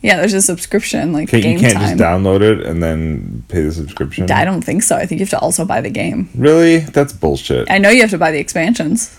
Yeah, 0.00 0.18
there's 0.18 0.34
a 0.34 0.42
subscription 0.42 1.12
like 1.12 1.28
Can't, 1.28 1.42
game 1.42 1.54
you 1.54 1.60
can't 1.60 1.74
time. 1.74 1.82
just 1.82 1.96
download 1.96 2.42
it 2.42 2.64
and 2.66 2.82
then 2.82 3.42
pay 3.48 3.62
the 3.62 3.72
subscription. 3.72 4.30
I 4.30 4.44
don't 4.44 4.62
think 4.62 4.82
so. 4.82 4.96
I 4.96 5.06
think 5.06 5.18
you 5.18 5.24
have 5.24 5.30
to 5.30 5.38
also 5.38 5.64
buy 5.64 5.80
the 5.80 5.90
game. 5.90 6.28
Really? 6.36 6.78
That's 6.80 7.12
bullshit. 7.12 7.70
I 7.70 7.78
know 7.78 7.88
you 7.88 8.02
have 8.02 8.10
to 8.10 8.18
buy 8.18 8.30
the 8.30 8.38
expansions. 8.38 9.18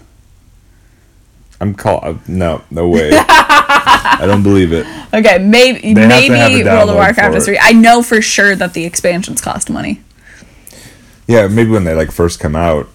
I'm 1.59 1.73
call. 1.73 1.99
uh, 2.03 2.15
No, 2.27 2.61
no 2.69 2.87
way. 2.87 3.09
I 3.13 4.23
don't 4.25 4.43
believe 4.43 4.71
it. 4.73 4.85
Okay, 5.15 5.37
maybe 5.39 5.93
They 5.93 6.07
maybe 6.29 6.63
World 6.63 6.89
of 6.89 6.95
Warcraft 6.95 7.35
is 7.35 7.45
free. 7.45 7.57
I 7.61 7.71
know 7.71 8.03
for 8.03 8.21
sure 8.21 8.55
that 8.55 8.73
the 8.73 8.83
expansions 8.85 9.39
cost 9.41 9.69
money. 9.69 10.01
Yeah, 11.27 11.47
maybe 11.47 11.69
when 11.71 11.85
they 11.85 11.95
like 11.95 12.11
first 12.11 12.39
come 12.39 12.55
out. 12.55 12.89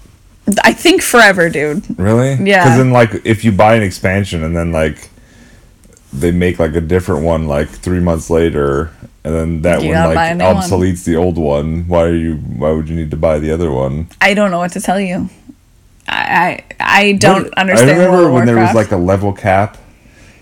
I 0.62 0.72
think 0.72 1.00
forever, 1.02 1.48
dude. 1.48 1.98
Really? 1.98 2.34
Yeah. 2.34 2.64
Because 2.64 2.78
then, 2.78 2.90
like, 2.90 3.24
if 3.24 3.44
you 3.44 3.52
buy 3.52 3.74
an 3.76 3.82
expansion 3.82 4.42
and 4.44 4.56
then 4.56 4.70
like 4.72 5.08
they 6.12 6.30
make 6.32 6.58
like 6.58 6.74
a 6.74 6.80
different 6.80 7.22
one 7.24 7.46
like 7.46 7.68
three 7.68 8.00
months 8.00 8.28
later, 8.30 8.90
and 9.24 9.34
then 9.34 9.62
that 9.62 9.80
You 9.82 9.88
one 9.88 9.94
gotta 9.94 10.14
buy 10.14 10.26
a 10.26 10.28
like 10.30 10.38
new 10.38 10.44
one. 10.44 10.56
obsoletes 10.56 11.04
the 11.04 11.16
old 11.16 11.38
one. 11.38 11.86
Why 11.88 12.02
are 12.04 12.14
you? 12.14 12.34
Why 12.36 12.70
would 12.72 12.88
you 12.88 12.96
need 12.96 13.10
to 13.12 13.16
buy 13.16 13.38
the 13.38 13.50
other 13.52 13.70
one? 13.70 14.08
I 14.20 14.34
don't 14.34 14.50
know 14.50 14.58
what 14.58 14.72
to 14.72 14.80
tell 14.80 15.00
you. 15.00 15.28
I 16.08 16.64
I, 16.80 17.04
I 17.08 17.12
don't 17.12 17.44
What- 17.44 17.58
understand. 17.58 17.90
I 17.90 17.94
remember 18.04 18.30
when 18.30 18.46
there 18.46 18.56
was 18.58 18.74
like 18.74 18.90
a 18.92 18.96
level 18.96 19.32
cap. 19.32 19.78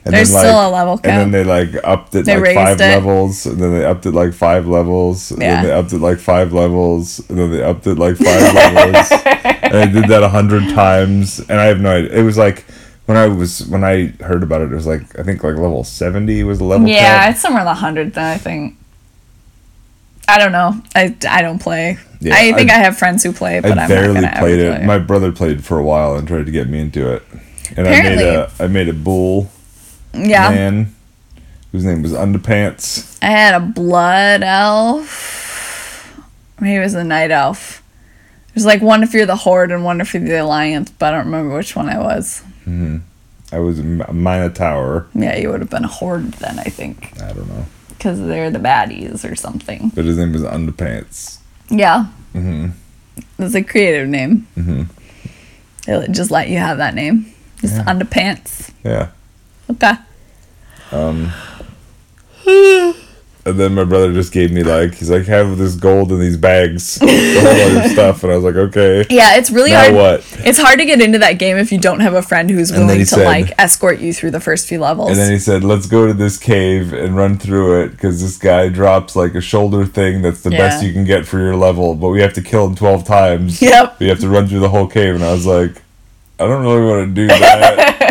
And 0.09 0.17
There's 0.17 0.33
then, 0.33 0.41
still 0.41 0.67
a 0.67 0.71
level 0.71 0.97
cap. 0.97 1.07
And 1.07 1.21
then 1.21 1.31
they 1.31 1.45
like 1.45 1.85
upped 1.85 2.15
it 2.15 2.25
They 2.25 2.39
like 2.39 2.55
five 2.55 2.81
it. 2.81 2.85
levels, 2.97 3.45
and 3.45 3.59
then 3.61 3.73
they 3.73 3.85
upped 3.85 4.07
it 4.07 4.13
like 4.13 4.33
five 4.33 4.67
levels, 4.67 5.31
and 5.33 5.43
Yeah. 5.43 5.57
then 5.57 5.65
they 5.67 5.73
upped 5.73 5.93
it 5.93 5.99
like 5.99 6.19
five 6.19 6.53
levels, 6.55 7.21
and 7.29 7.39
then 7.39 7.51
they 7.51 7.63
upped 7.63 7.87
it 7.87 7.99
like 7.99 8.17
five 8.17 8.55
levels. 8.55 9.11
And 9.13 9.77
I 9.77 9.85
did 9.85 10.09
that 10.09 10.23
a 10.23 10.31
hundred 10.31 10.71
times, 10.75 11.41
and 11.41 11.61
I 11.61 11.67
have 11.67 11.81
no 11.81 11.91
idea. 11.95 12.11
It 12.19 12.23
was 12.23 12.39
like 12.39 12.65
when 13.05 13.19
I 13.19 13.27
was 13.27 13.67
when 13.67 13.85
I 13.85 14.07
heard 14.25 14.43
about 14.43 14.63
it, 14.63 14.73
it 14.73 14.75
was 14.75 14.87
like 14.87 15.03
I 15.19 15.23
think 15.25 15.45
like 15.45 15.57
level 15.57 15.85
seventy 15.85 16.43
was 16.43 16.57
the 16.57 16.65
level 16.65 16.89
yeah, 16.89 17.25
cap. 17.25 17.33
it's 17.33 17.43
somewhere 17.43 17.61
in 17.61 17.67
the 17.67 17.75
hundred. 17.75 18.15
Then 18.15 18.25
I 18.25 18.39
think. 18.39 18.77
I 20.27 20.39
don't 20.39 20.53
know. 20.53 20.75
I, 20.95 21.15
I 21.29 21.41
don't 21.43 21.59
play. 21.59 21.97
Yeah, 22.21 22.35
I 22.35 22.53
think 22.53 22.71
I- 22.71 22.77
I, 22.77 22.79
have 22.79 22.99
friends 22.99 23.23
who 23.23 23.33
play, 23.33 23.61
but 23.61 23.79
I 23.79 23.83
I'm 23.83 23.89
barely 23.89 24.21
not 24.21 24.37
played 24.37 24.59
it. 24.59 24.77
play. 24.77 24.87
My 24.87 24.99
brother 24.99 25.33
played 25.33 25.65
for 25.65 25.79
a 25.79 25.83
while 25.83 26.17
and 26.17 26.27
tried 26.29 26.45
to 26.47 26.53
get 26.53 26.69
me 26.69 26.81
into 26.81 27.11
it, 27.13 27.23
and 27.77 27.87
Apparently- 27.87 28.25
I 28.25 28.27
made 28.27 28.35
a 28.35 28.51
I 28.61 28.67
made 28.67 28.89
a 28.89 28.93
bull 28.95 29.51
yeah, 30.15 30.51
man 30.51 30.95
whose 31.73 31.85
name 31.85 32.03
was 32.03 32.13
Underpants. 32.13 33.19
I 33.23 33.27
had 33.27 33.55
a 33.55 33.61
blood 33.61 34.43
elf. 34.43 36.19
Maybe 36.61 36.77
it 36.77 36.81
was 36.81 36.95
a 36.95 37.05
night 37.05 37.31
elf. 37.31 37.83
There's 38.55 38.65
like 38.67 38.81
one 38.83 39.03
if 39.03 39.13
you're 39.13 39.27
the 39.27 39.37
horde 39.37 39.71
and 39.71 39.85
one 39.85 40.01
if 40.01 40.15
you're 40.15 40.25
the 40.25 40.43
alliance, 40.43 40.91
but 40.91 41.13
I 41.13 41.17
don't 41.19 41.27
remember 41.27 41.55
which 41.55 41.77
one 41.77 41.89
I 41.89 41.99
was. 41.99 42.41
Hmm. 42.65 42.99
I 43.53 43.59
was 43.61 43.79
a 43.79 43.83
Minotaur. 43.83 45.07
Yeah, 45.15 45.37
you 45.37 45.51
would 45.51 45.61
have 45.61 45.71
been 45.71 45.85
a 45.85 45.89
horde 45.89 46.33
then, 46.35 46.59
I 46.59 46.65
think, 46.65 47.13
I 47.23 47.33
don't 47.33 47.49
know, 47.49 47.67
because 47.91 48.19
they're 48.21 48.51
the 48.51 48.59
baddies 48.59 49.31
or 49.31 49.35
something. 49.37 49.91
but 49.95 50.05
his 50.05 50.19
name 50.19 50.33
was 50.33 50.43
Underpants. 50.43 51.39
Yeah, 51.71 52.05
hmm 52.33 52.69
it's 53.39 53.55
a 53.55 53.63
creative 53.63 54.09
name. 54.09 54.47
Mhm. 54.57 54.87
They 55.87 56.07
just 56.11 56.31
let 56.31 56.49
you 56.49 56.59
have 56.59 56.79
that 56.79 56.95
name. 56.95 57.27
Just 57.61 57.77
Yeah. 57.77 57.85
underpants. 57.85 58.71
Yeah. 58.85 59.09
Okay. 59.71 59.93
Um. 60.93 61.33
And 63.45 63.59
then 63.59 63.73
my 63.75 63.85
brother 63.85 64.13
just 64.13 64.31
gave 64.31 64.53
me 64.53 64.63
like 64.63 64.97
he's 64.97 65.09
like 65.09 65.25
have 65.25 65.57
this 65.57 65.75
gold 65.75 66.13
in 66.13 66.21
these 66.21 66.37
bags, 66.37 66.99
whole 67.01 67.09
other 67.09 67.89
stuff, 67.95 68.23
and 68.23 68.31
I 68.31 68.35
was 68.37 68.45
like, 68.45 68.57
okay. 68.57 69.07
Yeah, 69.09 69.37
it's 69.37 69.51
really 69.51 69.71
Now 69.71 69.85
hard. 69.85 69.95
what? 69.95 70.41
It's 70.41 70.59
hard 70.59 70.79
to 70.81 70.85
get 70.85 71.01
into 71.01 71.19
that 71.21 71.35
game 71.39 71.57
if 71.57 71.73
you 71.73 71.79
don't 71.79 72.01
have 72.01 72.13
a 72.13 72.21
friend 72.21 72.51
who's 72.51 72.71
willing 72.71 72.99
to 72.99 73.07
said- 73.07 73.25
like 73.25 73.53
escort 73.57 74.01
you 74.01 74.13
through 74.13 74.33
the 74.33 74.41
first 74.41 74.67
few 74.69 74.79
levels. 74.81 75.09
And 75.09 75.19
then 75.19 75.31
he 75.33 75.39
said, 75.39 75.65
"Let's 75.65 75.87
go 75.87 76.07
to 76.07 76.13
this 76.13 76.37
cave 76.37 76.93
and 76.93 77.17
run 77.17 77.39
through 77.39 77.85
it 77.85 77.89
because 77.93 78.21
this 78.21 78.37
guy 78.37 78.69
drops 78.69 79.17
like 79.17 79.35
a 79.35 79.41
shoulder 79.41 79.87
thing 79.87 80.21
that's 80.21 80.43
the 80.43 80.51
best 80.51 80.85
you 80.85 80.93
can 80.93 81.05
get 81.05 81.25
for 81.27 81.39
your 81.39 81.57
level, 81.57 81.95
but 81.95 82.09
we 82.11 82.21
have 82.21 82.35
to 82.35 82.43
kill 82.43 82.67
him 82.67 82.75
twelve 82.75 83.05
times. 83.05 83.63
Yep. 83.69 83.99
We 83.99 84.09
have 84.09 84.21
to 84.21 84.29
run 84.29 84.47
through 84.49 84.61
the 84.61 84.69
whole 84.69 84.89
cave." 84.89 85.15
And 85.15 85.25
I 85.25 85.33
was 85.33 85.47
like, 85.47 85.81
"I 86.39 86.47
don't 86.47 86.63
really 86.63 86.85
want 86.85 87.09
to 87.09 87.15
do 87.15 87.27
that." 87.29 87.95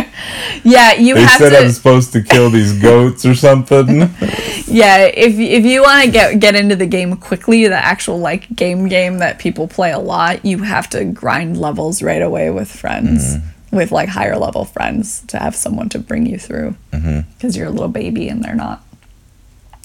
yeah, 0.70 0.94
you 0.94 1.16
they 1.16 1.22
have 1.22 1.40
said 1.40 1.50
to. 1.52 1.58
I'm 1.60 1.72
supposed 1.72 2.12
to 2.14 2.22
kill 2.22 2.50
these 2.50 2.74
goats 2.82 3.26
or 3.26 3.34
something. 3.36 4.00
Yeah, 4.68 5.06
if 5.06 5.34
if 5.40 5.66
you 5.66 5.82
want 5.82 6.06
to 6.06 6.12
get 6.12 6.40
get 6.40 6.56
into 6.56 6.76
the 6.76 6.86
game 6.86 7.16
quickly, 7.18 7.68
the 7.68 7.76
actual 7.76 8.18
like 8.20 8.54
game 8.56 8.88
game 8.88 9.20
that 9.20 9.40
people 9.40 9.68
play 9.68 9.92
a 9.92 10.00
lot, 10.00 10.44
you 10.46 10.60
have 10.64 10.90
to 10.92 11.06
grind 11.06 11.58
levels 11.58 12.02
right 12.04 12.22
away 12.22 12.50
with 12.50 12.70
friends, 12.70 13.36
Mm-hmm. 13.38 13.78
with 13.78 13.92
like 13.92 14.10
higher 14.10 14.38
level 14.38 14.66
friends 14.66 15.22
to 15.28 15.38
have 15.40 15.56
someone 15.56 15.90
to 15.90 16.00
bring 16.00 16.26
you 16.26 16.38
through. 16.38 16.76
Mm-hmm. 16.92 17.30
Because 17.38 17.56
you're 17.56 17.68
a 17.68 17.72
little 17.72 17.88
baby 17.88 18.28
and 18.30 18.44
they're 18.44 18.56
not. 18.56 18.84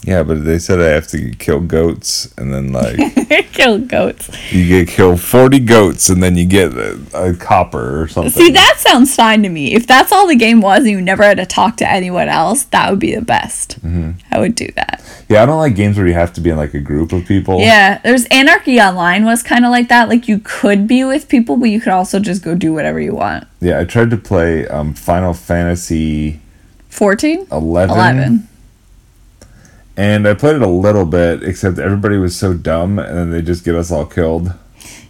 Yeah, 0.05 0.23
but 0.25 0.45
they 0.45 0.59
said 0.59 0.81
I 0.81 0.89
have 0.89 1.07
to 1.09 1.31
kill 1.33 1.61
goats, 1.61 2.33
and 2.37 2.53
then 2.53 2.73
like 2.73 2.99
Kill 3.53 3.79
goats. 3.79 4.31
you 4.53 4.67
get 4.67 4.89
kill 4.89 5.17
forty 5.17 5.61
goats, 5.61 6.09
and 6.09 6.23
then 6.23 6.37
you 6.37 6.45
get 6.47 6.73
a, 6.73 6.99
a 7.15 7.35
copper 7.35 8.03
or 8.03 8.09
something. 8.09 8.33
See, 8.33 8.51
that 8.51 8.77
sounds 8.79 9.15
fine 9.15 9.43
to 9.43 9.49
me. 9.49 9.75
If 9.75 9.87
that's 9.87 10.11
all 10.11 10.27
the 10.27 10.35
game 10.35 10.61
was 10.61 10.81
and 10.81 10.91
you 10.91 11.01
never 11.01 11.23
had 11.23 11.37
to 11.37 11.47
talk 11.47 11.77
to 11.79 11.89
anyone 11.89 12.29
else, 12.29 12.65
that 12.65 12.91
would 12.91 12.99
be 12.99 13.15
the 13.15 13.23
best. 13.23 13.81
Mm-hmm. 13.85 14.13
I 14.31 14.41
would 14.41 14.55
do 14.55 14.69
that. 14.77 15.03
Yeah, 15.29 15.43
I 15.43 15.47
don't 15.47 15.59
like 15.59 15.77
games 15.77 15.97
where 15.97 16.07
you 16.07 16.15
have 16.15 16.33
to 16.35 16.41
be 16.41 16.51
in 16.51 16.57
like 16.57 16.75
a 16.75 16.81
group 16.81 17.13
of 17.13 17.25
people. 17.27 17.61
Yeah, 17.61 17.99
there's 17.99 18.25
Anarchy 18.27 18.81
Online 18.81 19.25
was 19.25 19.43
kind 19.43 19.65
of 19.65 19.71
like 19.71 19.89
that. 19.89 20.09
Like 20.09 20.27
you 20.29 20.41
could 20.43 20.89
be 20.89 21.05
with 21.05 21.29
people, 21.29 21.57
but 21.57 21.71
you 21.71 21.81
could 21.81 21.93
also 21.93 22.19
just 22.19 22.43
go 22.43 22.55
do 22.55 22.73
whatever 22.73 23.01
you 23.01 23.15
want. 23.15 23.47
Yeah, 23.61 23.79
I 23.79 23.85
tried 23.85 24.11
to 24.11 24.17
play 24.17 24.67
um, 24.67 24.95
Final 24.95 25.33
Fantasy 25.33 26.41
14? 26.89 27.47
11, 27.53 27.97
11. 27.97 28.49
And 29.97 30.27
I 30.27 30.35
played 30.35 30.57
it 30.57 30.63
a 30.63 30.69
little 30.69 31.05
bit, 31.05 31.43
except 31.43 31.79
everybody 31.79 32.17
was 32.17 32.37
so 32.37 32.55
dumb, 32.55 32.99
and 32.99 33.17
then 33.17 33.31
they 33.31 33.43
just 33.43 33.65
get 33.65 33.75
us 33.75 33.91
all 33.91 34.07
killed. 34.07 34.53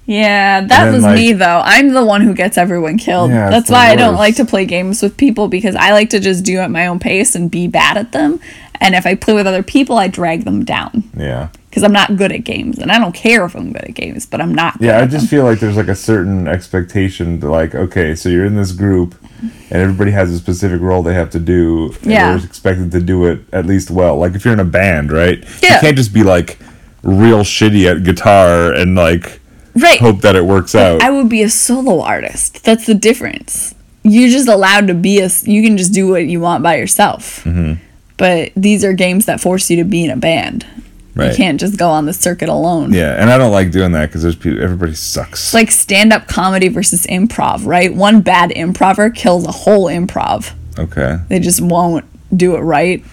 Yeah, 0.04 0.62
that 0.62 0.68
then, 0.68 0.94
was 0.94 1.02
like- 1.04 1.16
me 1.16 1.32
though. 1.32 1.62
I'm 1.64 1.92
the 1.92 2.04
one 2.04 2.22
who 2.22 2.34
gets 2.34 2.58
everyone 2.58 2.98
killed. 2.98 3.30
Yeah, 3.30 3.50
That's 3.50 3.70
why 3.70 3.88
I 3.90 3.96
don't 3.96 4.16
like 4.16 4.36
to 4.36 4.44
play 4.44 4.64
games 4.66 5.00
with 5.00 5.16
people 5.16 5.46
because 5.48 5.76
I 5.76 5.92
like 5.92 6.10
to 6.10 6.18
just 6.20 6.44
do 6.44 6.58
it 6.58 6.62
at 6.62 6.70
my 6.70 6.88
own 6.88 6.98
pace 6.98 7.34
and 7.36 7.50
be 7.50 7.68
bad 7.68 7.96
at 7.96 8.12
them. 8.12 8.40
And 8.80 8.96
if 8.96 9.06
I 9.06 9.14
play 9.14 9.34
with 9.34 9.46
other 9.46 9.62
people, 9.62 9.96
I 9.98 10.08
drag 10.08 10.44
them 10.44 10.64
down 10.64 11.04
Yeah, 11.16 11.50
because 11.70 11.84
I'm 11.84 11.92
not 11.92 12.16
good 12.16 12.32
at 12.32 12.42
games, 12.42 12.78
and 12.78 12.90
I 12.90 12.98
don't 12.98 13.14
care 13.14 13.44
if 13.44 13.54
I'm 13.54 13.72
good 13.72 13.84
at 13.84 13.94
games, 13.94 14.26
but 14.26 14.40
I'm 14.40 14.52
not. 14.52 14.78
Good 14.78 14.86
yeah. 14.86 14.98
I 14.98 15.06
just 15.06 15.30
feel 15.30 15.44
like 15.44 15.60
there's 15.60 15.76
like 15.76 15.86
a 15.86 15.94
certain 15.94 16.48
expectation 16.48 17.40
to 17.40 17.48
like, 17.48 17.76
okay, 17.76 18.16
so 18.16 18.28
you're 18.28 18.44
in 18.44 18.56
this 18.56 18.72
group, 18.72 19.14
and 19.42 19.82
everybody 19.82 20.10
has 20.12 20.30
a 20.30 20.38
specific 20.38 20.80
role 20.80 21.02
they 21.02 21.14
have 21.14 21.30
to 21.30 21.38
do, 21.40 21.92
and 22.02 22.10
Yeah. 22.10 22.36
they're 22.36 22.46
expected 22.46 22.92
to 22.92 23.00
do 23.00 23.26
it 23.26 23.40
at 23.52 23.66
least 23.66 23.90
well. 23.90 24.16
Like 24.18 24.34
if 24.34 24.44
you're 24.44 24.54
in 24.54 24.60
a 24.60 24.64
band, 24.64 25.10
right? 25.12 25.42
Yeah. 25.62 25.74
You 25.74 25.80
can't 25.80 25.96
just 25.96 26.12
be 26.14 26.22
like 26.22 26.58
real 27.02 27.40
shitty 27.40 27.90
at 27.90 28.04
guitar 28.04 28.72
and 28.72 28.94
like 28.94 29.40
right. 29.74 29.98
hope 30.00 30.20
that 30.20 30.36
it 30.36 30.44
works 30.44 30.74
out. 30.74 31.02
I 31.02 31.10
would 31.10 31.28
be 31.28 31.42
a 31.42 31.50
solo 31.50 32.00
artist. 32.00 32.64
That's 32.64 32.86
the 32.86 32.94
difference. 32.94 33.74
You're 34.04 34.30
just 34.30 34.48
allowed 34.48 34.86
to 34.88 34.94
be 34.94 35.20
a, 35.20 35.28
You 35.42 35.62
can 35.62 35.76
just 35.76 35.92
do 35.92 36.08
what 36.08 36.26
you 36.26 36.40
want 36.40 36.62
by 36.62 36.76
yourself. 36.76 37.44
Mm-hmm. 37.44 37.74
But 38.16 38.52
these 38.56 38.84
are 38.84 38.92
games 38.92 39.26
that 39.26 39.40
force 39.40 39.70
you 39.70 39.76
to 39.78 39.84
be 39.84 40.04
in 40.04 40.10
a 40.10 40.16
band. 40.16 40.66
You 41.14 41.30
can't 41.36 41.60
just 41.60 41.76
go 41.78 41.90
on 41.90 42.06
the 42.06 42.12
circuit 42.14 42.48
alone. 42.48 42.92
yeah, 42.94 43.20
and 43.20 43.28
I 43.30 43.36
don't 43.38 43.52
like 43.52 43.70
doing 43.70 43.92
that 43.92 44.06
because 44.06 44.22
there's 44.22 44.34
people. 44.36 44.62
Everybody 44.62 44.94
sucks. 44.94 45.40
It's 45.40 45.54
like 45.54 45.70
stand 45.70 46.12
up 46.12 46.26
comedy 46.26 46.68
versus 46.68 47.06
improv, 47.06 47.66
right? 47.66 47.94
One 47.94 48.22
bad 48.22 48.50
improver 48.52 49.10
kills 49.10 49.46
a 49.46 49.52
whole 49.52 49.86
improv. 49.86 50.52
okay. 50.78 51.18
They 51.28 51.38
just 51.38 51.60
won't 51.60 52.04
do 52.34 52.56
it 52.56 52.60
right. 52.60 53.04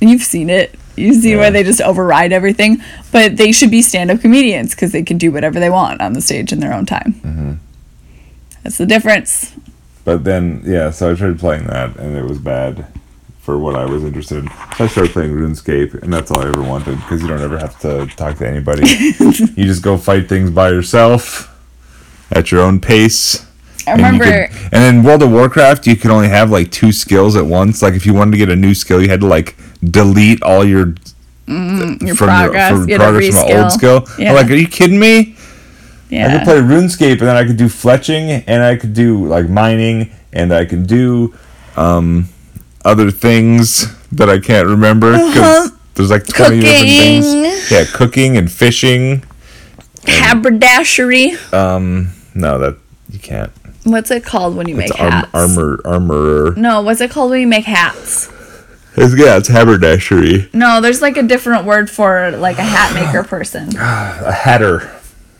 You've 0.00 0.22
seen 0.22 0.48
it. 0.48 0.78
You 0.96 1.12
see 1.14 1.30
Yeah. 1.32 1.38
where 1.38 1.50
they 1.50 1.62
just 1.64 1.80
override 1.80 2.32
everything. 2.32 2.80
But 3.10 3.36
they 3.36 3.50
should 3.52 3.70
be 3.70 3.82
stand 3.82 4.10
up 4.12 4.20
comedians 4.20 4.74
because 4.74 4.92
they 4.92 5.02
can 5.02 5.18
do 5.18 5.32
whatever 5.32 5.58
they 5.58 5.70
want 5.70 6.00
on 6.00 6.12
the 6.12 6.20
stage 6.20 6.52
in 6.52 6.60
their 6.60 6.72
own 6.72 6.86
time. 6.86 7.14
Mm-hmm. 7.24 7.52
That's 8.62 8.78
the 8.78 8.86
difference. 8.86 9.52
But 10.04 10.24
then, 10.24 10.62
yeah, 10.64 10.90
so 10.90 11.10
I 11.10 11.14
tried 11.14 11.38
playing 11.38 11.66
that, 11.66 11.96
and 11.96 12.16
it 12.16 12.24
was 12.24 12.38
bad 12.38 12.86
for 13.40 13.58
what 13.58 13.74
I 13.74 13.84
was 13.86 14.04
interested 14.04 14.38
in. 14.44 14.48
So 14.76 14.84
I 14.84 14.86
started 14.86 15.12
playing 15.12 15.32
RuneScape, 15.32 16.02
and 16.02 16.12
that's 16.12 16.30
all 16.30 16.40
I 16.40 16.48
ever 16.48 16.62
wanted 16.62 16.96
because 16.96 17.22
you 17.22 17.28
don't 17.28 17.40
ever 17.40 17.58
have 17.58 17.78
to 17.80 18.06
talk 18.16 18.36
to 18.38 18.48
anybody. 18.48 18.82
you 19.18 19.64
just 19.64 19.82
go 19.82 19.96
fight 19.96 20.28
things 20.28 20.50
by 20.50 20.68
yourself 20.70 21.46
at 22.30 22.52
your 22.52 22.60
own 22.60 22.80
pace. 22.80 23.46
I 23.86 23.92
And 23.92 24.02
remember. 24.02 24.24
could- 24.48 24.56
and 24.72 24.96
in 24.96 25.02
World 25.02 25.22
of 25.22 25.32
Warcraft, 25.32 25.86
you 25.86 25.96
could 25.96 26.10
only 26.10 26.28
have 26.28 26.50
like 26.50 26.70
two 26.70 26.92
skills 26.92 27.34
at 27.34 27.46
once. 27.46 27.82
Like 27.82 27.94
if 27.94 28.04
you 28.06 28.12
wanted 28.14 28.32
to 28.32 28.36
get 28.36 28.50
a 28.50 28.56
new 28.56 28.74
skill, 28.74 29.02
you 29.02 29.08
had 29.08 29.20
to 29.20 29.26
like 29.26 29.56
delete 29.82 30.42
all 30.42 30.64
your 30.64 30.94
your 31.46 32.14
from 32.14 32.28
progress, 32.28 32.70
your, 32.70 32.80
from 32.80 32.88
you 32.88 32.96
progress 32.98 33.40
from 33.40 33.50
an 33.50 33.56
old 33.62 33.72
skill. 33.72 34.06
Yeah. 34.18 34.30
I'm 34.30 34.36
like, 34.36 34.50
are 34.50 34.54
you 34.54 34.68
kidding 34.68 35.00
me? 35.00 35.34
I 36.12 36.36
could 36.36 36.44
play 36.44 36.56
RuneScape 36.58 37.12
and 37.12 37.20
then 37.22 37.36
I 37.36 37.44
could 37.44 37.56
do 37.56 37.66
fletching 37.66 38.44
and 38.46 38.62
I 38.62 38.76
could 38.76 38.94
do 38.94 39.26
like 39.26 39.48
mining 39.48 40.10
and 40.32 40.52
I 40.52 40.64
could 40.64 40.86
do 40.86 41.34
um, 41.76 42.28
other 42.84 43.10
things 43.10 43.86
that 44.10 44.28
I 44.30 44.38
can't 44.38 44.66
remember 44.66 45.12
because 45.12 45.72
there's 45.94 46.10
like 46.10 46.26
20 46.26 46.60
different 46.60 46.82
things. 46.88 47.70
Yeah, 47.70 47.84
cooking 47.92 48.36
and 48.36 48.50
fishing. 48.50 49.22
Haberdashery. 50.06 51.32
Um, 51.52 52.12
no, 52.34 52.58
that 52.58 52.76
you 53.10 53.18
can't. 53.18 53.52
What's 53.84 54.10
it 54.10 54.24
called 54.24 54.56
when 54.56 54.68
you 54.68 54.78
It's 54.78 54.90
make 54.92 55.00
arm, 55.00 55.10
hats? 55.12 55.30
armor, 55.34 55.80
armorer. 55.84 56.54
No, 56.56 56.82
what's 56.82 57.00
it 57.00 57.10
called 57.10 57.30
when 57.30 57.40
you 57.40 57.46
make 57.46 57.64
hats? 57.64 58.30
It's, 58.96 59.16
yeah, 59.16 59.36
it's 59.38 59.48
haberdashery. 59.48 60.50
No, 60.52 60.80
there's 60.80 61.00
like 61.00 61.16
a 61.16 61.22
different 61.22 61.64
word 61.64 61.88
for 61.90 62.30
like 62.32 62.58
a 62.58 62.62
hat 62.62 62.92
maker 62.94 63.22
person. 63.22 63.68
A 63.78 64.32
hatter. 64.32 64.90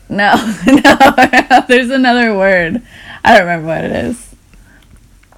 No, 0.09 0.33
no, 0.67 1.61
there's 1.67 1.89
another 1.89 2.35
word. 2.35 2.81
I 3.23 3.31
don't 3.37 3.41
remember 3.47 3.67
what 3.67 3.83
it 3.85 3.91
is. 3.91 4.30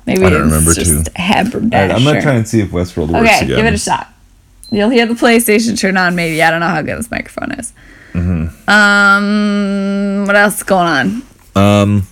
Maybe 0.05 0.23
I 0.25 0.29
don't 0.29 0.41
remember 0.43 0.73
just 0.73 1.05
too. 1.07 1.11
haberdasher. 1.15 1.87
Right, 1.87 1.95
I'm 1.95 2.03
gonna 2.03 2.21
try 2.21 2.33
and 2.33 2.47
see 2.47 2.59
if 2.61 2.69
Westworld 2.69 3.09
works 3.11 3.25
Okay, 3.27 3.45
again. 3.45 3.55
give 3.57 3.65
it 3.65 3.73
a 3.73 3.77
shot. 3.77 4.09
You'll 4.71 4.89
hear 4.89 5.05
the 5.05 5.13
PlayStation 5.13 5.77
turn 5.79 5.97
on. 5.97 6.15
Maybe 6.15 6.41
I 6.41 6.49
don't 6.51 6.59
know 6.59 6.67
how 6.67 6.81
good 6.81 6.97
this 6.97 7.11
microphone 7.11 7.51
is. 7.53 7.73
Mm-hmm. 8.13 8.69
Um, 8.69 10.25
what 10.27 10.35
else 10.35 10.57
is 10.57 10.63
going 10.63 10.87
on? 10.87 11.23
Um, 11.55 12.07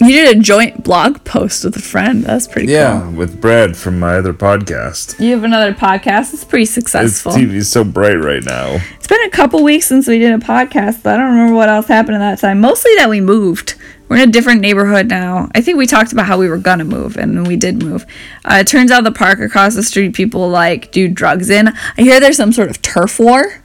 You 0.00 0.12
did 0.12 0.36
a 0.36 0.40
joint 0.40 0.84
blog 0.84 1.24
post 1.24 1.64
with 1.64 1.74
a 1.76 1.82
friend. 1.82 2.22
That's 2.22 2.46
pretty 2.46 2.70
yeah, 2.70 3.00
cool. 3.02 3.12
with 3.14 3.40
Brad 3.40 3.76
from 3.76 3.98
my 3.98 4.14
other 4.16 4.32
podcast. 4.32 5.18
You 5.18 5.32
have 5.32 5.42
another 5.42 5.72
podcast. 5.74 6.32
It's 6.32 6.44
pretty 6.44 6.66
successful. 6.66 7.32
TV's 7.32 7.68
so 7.68 7.82
bright 7.82 8.14
right 8.14 8.44
now. 8.44 8.78
It's 8.96 9.08
been 9.08 9.22
a 9.24 9.30
couple 9.30 9.64
weeks 9.64 9.86
since 9.86 10.06
we 10.06 10.20
did 10.20 10.32
a 10.32 10.38
podcast, 10.38 11.02
but 11.02 11.14
I 11.14 11.16
don't 11.16 11.30
remember 11.30 11.54
what 11.54 11.68
else 11.68 11.88
happened 11.88 12.14
at 12.14 12.18
that 12.20 12.38
time. 12.40 12.60
Mostly 12.60 12.92
that 12.96 13.08
we 13.10 13.20
moved. 13.20 13.74
We're 14.08 14.16
in 14.16 14.28
a 14.28 14.32
different 14.32 14.60
neighborhood 14.62 15.08
now. 15.08 15.48
I 15.54 15.60
think 15.60 15.76
we 15.76 15.86
talked 15.86 16.12
about 16.12 16.26
how 16.26 16.38
we 16.38 16.48
were 16.48 16.56
gonna 16.58 16.84
move, 16.84 17.16
and 17.16 17.46
we 17.46 17.56
did 17.56 17.82
move. 17.82 18.06
Uh, 18.44 18.58
it 18.60 18.66
turns 18.66 18.90
out 18.90 19.04
the 19.04 19.12
park 19.12 19.38
across 19.40 19.74
the 19.74 19.82
street, 19.82 20.14
people 20.14 20.48
like 20.48 20.90
do 20.92 21.08
drugs 21.08 21.50
in. 21.50 21.68
I 21.68 22.02
hear 22.02 22.18
there's 22.20 22.36
some 22.36 22.52
sort 22.52 22.70
of 22.70 22.80
turf 22.80 23.18
war 23.18 23.62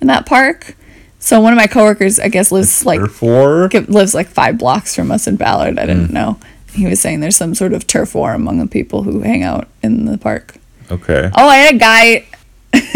in 0.00 0.06
that 0.08 0.26
park. 0.26 0.76
So 1.20 1.40
one 1.40 1.52
of 1.52 1.56
my 1.58 1.66
coworkers, 1.66 2.18
I 2.18 2.28
guess, 2.28 2.50
lives 2.50 2.84
like 2.86 2.98
Turf 3.00 3.20
war? 3.22 3.68
g- 3.68 3.80
lives 3.80 4.14
like 4.14 4.26
five 4.26 4.56
blocks 4.58 4.94
from 4.96 5.10
us 5.12 5.26
in 5.26 5.36
Ballard. 5.36 5.78
I 5.78 5.84
didn't 5.86 6.10
know. 6.12 6.38
He 6.72 6.86
was 6.86 6.98
saying 7.00 7.20
there's 7.20 7.36
some 7.36 7.54
sort 7.54 7.72
of 7.74 7.86
turf 7.86 8.14
war 8.14 8.32
among 8.32 8.58
the 8.58 8.66
people 8.66 9.02
who 9.02 9.20
hang 9.20 9.42
out 9.42 9.68
in 9.82 10.06
the 10.06 10.16
park. 10.16 10.56
Okay. 10.90 11.30
Oh, 11.36 11.46
I 11.48 11.56
had 11.56 11.74
a 11.74 11.78
guy. 11.78 12.26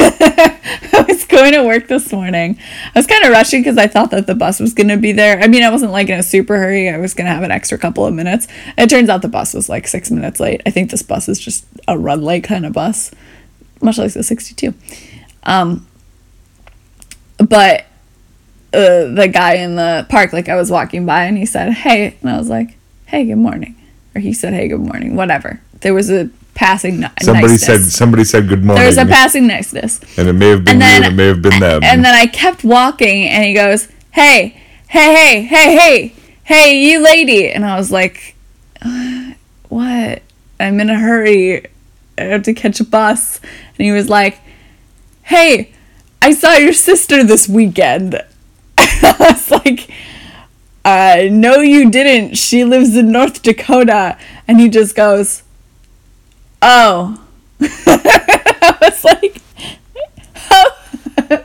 I 0.93 1.05
was 1.09 1.25
going 1.25 1.53
to 1.53 1.65
work 1.65 1.89
this 1.89 2.13
morning. 2.13 2.59
I 2.95 2.99
was 2.99 3.07
kind 3.07 3.25
of 3.25 3.31
rushing 3.31 3.61
because 3.61 3.79
I 3.79 3.87
thought 3.87 4.11
that 4.11 4.27
the 4.27 4.35
bus 4.35 4.61
was 4.61 4.75
going 4.75 4.89
to 4.89 4.97
be 4.97 5.13
there. 5.13 5.41
I 5.41 5.49
mean, 5.49 5.63
I 5.63 5.71
wasn't 5.71 5.93
like 5.93 6.09
in 6.09 6.19
a 6.19 6.23
super 6.23 6.57
hurry. 6.57 6.89
I 6.89 6.99
was 6.99 7.15
going 7.15 7.27
to 7.27 7.33
have 7.33 7.43
an 7.43 7.51
extra 7.51 7.79
couple 7.79 8.07
of 8.07 8.15
minutes. 8.15 8.47
It 8.77 8.91
turns 8.91 9.09
out 9.09 9.23
the 9.23 9.29
bus 9.29 9.55
was 9.55 9.69
like 9.69 9.89
six 9.89 10.11
minutes 10.11 10.41
late. 10.41 10.63
I 10.67 10.71
think 10.71 10.91
this 10.91 11.03
bus 11.03 11.29
is 11.29 11.39
just 11.39 11.65
a 11.89 11.99
run 11.99 12.23
late 12.23 12.45
kind 12.45 12.67
of 12.67 12.73
bus, 12.73 13.11
much 13.81 13.99
like 13.99 14.13
the 14.13 14.23
62. 14.23 14.75
Um, 15.45 15.87
but 17.39 17.87
uh, 18.73 19.09
the 19.15 19.31
guy 19.33 19.55
in 19.55 19.77
the 19.77 20.07
park, 20.09 20.33
like 20.33 20.49
I 20.49 20.57
was 20.57 20.71
walking 20.71 21.07
by 21.07 21.25
and 21.25 21.39
he 21.39 21.47
said, 21.47 21.73
Hey. 21.73 22.17
And 22.21 22.31
I 22.31 22.37
was 22.37 22.49
like, 22.49 22.77
Hey, 23.07 23.25
good 23.25 23.37
morning. 23.37 23.77
Or 24.15 24.21
he 24.21 24.33
said, 24.33 24.53
Hey, 24.53 24.69
good 24.69 24.81
morning. 24.81 25.17
Whatever. 25.17 25.61
There 25.81 25.95
was 25.95 26.11
a 26.11 26.31
passing 26.55 27.01
ni- 27.01 27.07
Somebody 27.23 27.55
niceness. 27.55 27.65
said 27.67 27.81
somebody 27.93 28.25
said 28.25 28.49
good 28.49 28.65
morning, 28.65 28.81
There 28.81 28.87
was 28.89 28.99
a 28.99 29.07
passing 29.07 29.47
niceness. 29.47 30.01
and 30.17 30.29
it 30.29 30.33
may 30.35 30.49
have 30.51 30.65
been 30.65 30.75
And 30.75 30.83
then, 30.83 31.03
you, 31.03 31.07
and 31.09 31.15
it 31.15 31.17
may 31.17 31.27
have 31.27 31.43
been 31.43 31.61
them. 31.61 31.83
And 31.83 32.05
then 32.05 32.15
I 32.15 32.27
kept 32.27 32.65
walking, 32.65 33.29
and 33.29 33.45
he 33.45 33.55
goes, 33.55 33.89
"Hey, 34.13 34.61
hey, 34.89 35.15
hey, 35.15 35.43
hey, 35.43 35.77
hey, 35.77 36.13
hey, 36.45 36.79
you 36.85 37.01
lady!" 37.01 37.51
And 37.51 37.65
I 37.65 37.77
was 37.77 37.91
like, 37.91 38.35
"Uh, 38.83 39.33
"What? 39.69 40.23
I'm 40.61 40.79
in 40.81 40.91
a 40.91 40.99
hurry." 40.99 41.67
I 42.17 42.23
have 42.25 42.45
to 42.45 42.53
catch 42.55 42.79
a 42.79 42.85
bus. 42.85 43.41
And 43.77 43.85
he 43.85 43.91
was 43.91 44.09
like, 44.09 44.39
Hey, 45.23 45.73
I 46.23 46.31
saw 46.33 46.53
your 46.55 46.73
sister 46.73 47.25
this 47.25 47.49
weekend. 47.49 48.21
I 48.79 49.17
was 49.19 49.51
like, 49.51 49.91
uh, 50.85 51.23
no, 51.31 51.57
you 51.57 51.91
didn't. 51.91 52.37
She 52.37 52.63
lives 52.65 52.97
in 52.97 53.11
North 53.11 53.43
Dakota. 53.43 54.17
And 54.47 54.61
he 54.61 54.69
just 54.69 54.95
goes, 54.95 55.43
Oh. 56.63 57.21
I 57.61 58.77
was 58.81 59.05
like, 59.05 59.43
oh. 60.51 61.45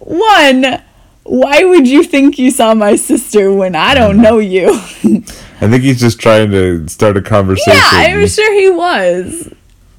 One, 0.00 0.82
why 1.24 1.64
would 1.64 1.86
you 1.88 2.02
think 2.02 2.38
you 2.38 2.50
saw 2.50 2.74
my 2.74 2.96
sister 2.96 3.52
when 3.52 3.74
I 3.74 3.94
don't 3.94 4.20
know 4.20 4.38
you? 4.38 4.68
I 4.74 5.68
think 5.68 5.82
he's 5.84 6.00
just 6.00 6.18
trying 6.18 6.50
to 6.50 6.88
start 6.88 7.16
a 7.16 7.22
conversation. 7.22 7.72
yeah, 7.74 7.90
I'm 7.92 8.26
sure 8.26 8.52
he 8.52 8.68
was. 8.68 9.52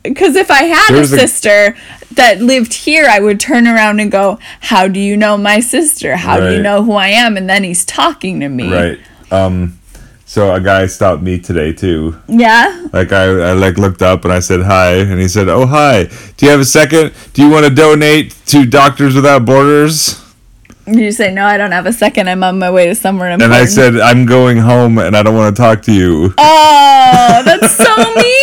Because 0.04 0.36
if 0.36 0.52
I 0.52 0.64
had 0.64 0.90
a 0.92 0.96
There's 0.96 1.14
a- 1.14 1.18
sister 1.18 1.78
that 2.12 2.42
lived 2.42 2.74
here, 2.74 3.08
I 3.10 3.20
would 3.20 3.40
turn 3.40 3.68
around 3.68 4.02
and 4.02 4.12
go, 4.12 4.38
How 4.60 4.88
do 4.90 5.00
you 5.00 5.16
know 5.16 5.38
my 5.38 5.62
sister? 5.62 6.18
How 6.18 6.40
do 6.40 6.54
you 6.54 6.62
know 6.62 6.84
who 6.84 6.92
I 6.94 7.08
am? 7.08 7.38
And 7.38 7.50
then 7.50 7.64
he's 7.64 7.86
talking 7.86 8.42
to 8.42 8.50
me. 8.50 8.72
Right. 8.72 9.00
Um. 9.32 9.80
So 10.34 10.52
a 10.52 10.60
guy 10.60 10.88
stopped 10.88 11.22
me 11.22 11.38
today 11.38 11.74
too. 11.74 12.20
Yeah. 12.28 12.88
Like 12.92 13.12
I, 13.12 13.26
I 13.26 13.52
like 13.54 13.78
looked 13.78 14.02
up 14.02 14.24
and 14.26 14.34
I 14.34 14.40
said 14.40 14.64
hi, 14.64 14.96
and 14.96 15.22
he 15.22 15.28
said, 15.28 15.48
"Oh 15.48 15.68
hi. 15.68 16.06
Do 16.38 16.48
you 16.48 16.52
have 16.52 16.60
a 16.60 16.66
second? 16.66 17.14
Do 17.34 17.44
you 17.44 17.52
want 17.52 17.68
to 17.68 17.72
donate 17.72 18.32
to 18.48 18.66
Doctors 18.66 19.14
Without 19.14 19.46
Borders?" 19.46 20.20
You 20.88 21.12
say, 21.12 21.32
No, 21.32 21.46
I 21.46 21.58
don't 21.58 21.72
have 21.72 21.86
a 21.86 21.94
second. 21.94 22.32
I'm 22.32 22.44
on 22.44 22.58
my 22.58 22.72
way 22.72 22.88
to 22.88 22.96
somewhere 22.96 23.30
important." 23.30 23.54
And. 23.54 23.62
I 23.62 23.66
said, 23.66 24.00
"I'm 24.00 24.26
going 24.26 24.58
home, 24.58 24.98
and 24.98 25.16
I 25.16 25.22
don't 25.22 25.36
want 25.36 25.56
to 25.56 25.62
talk 25.62 25.84
to 25.84 25.94
you." 25.94 26.34
Oh, 26.40 27.42
that's 27.46 27.76
so 27.76 27.96
mean. 28.16 28.43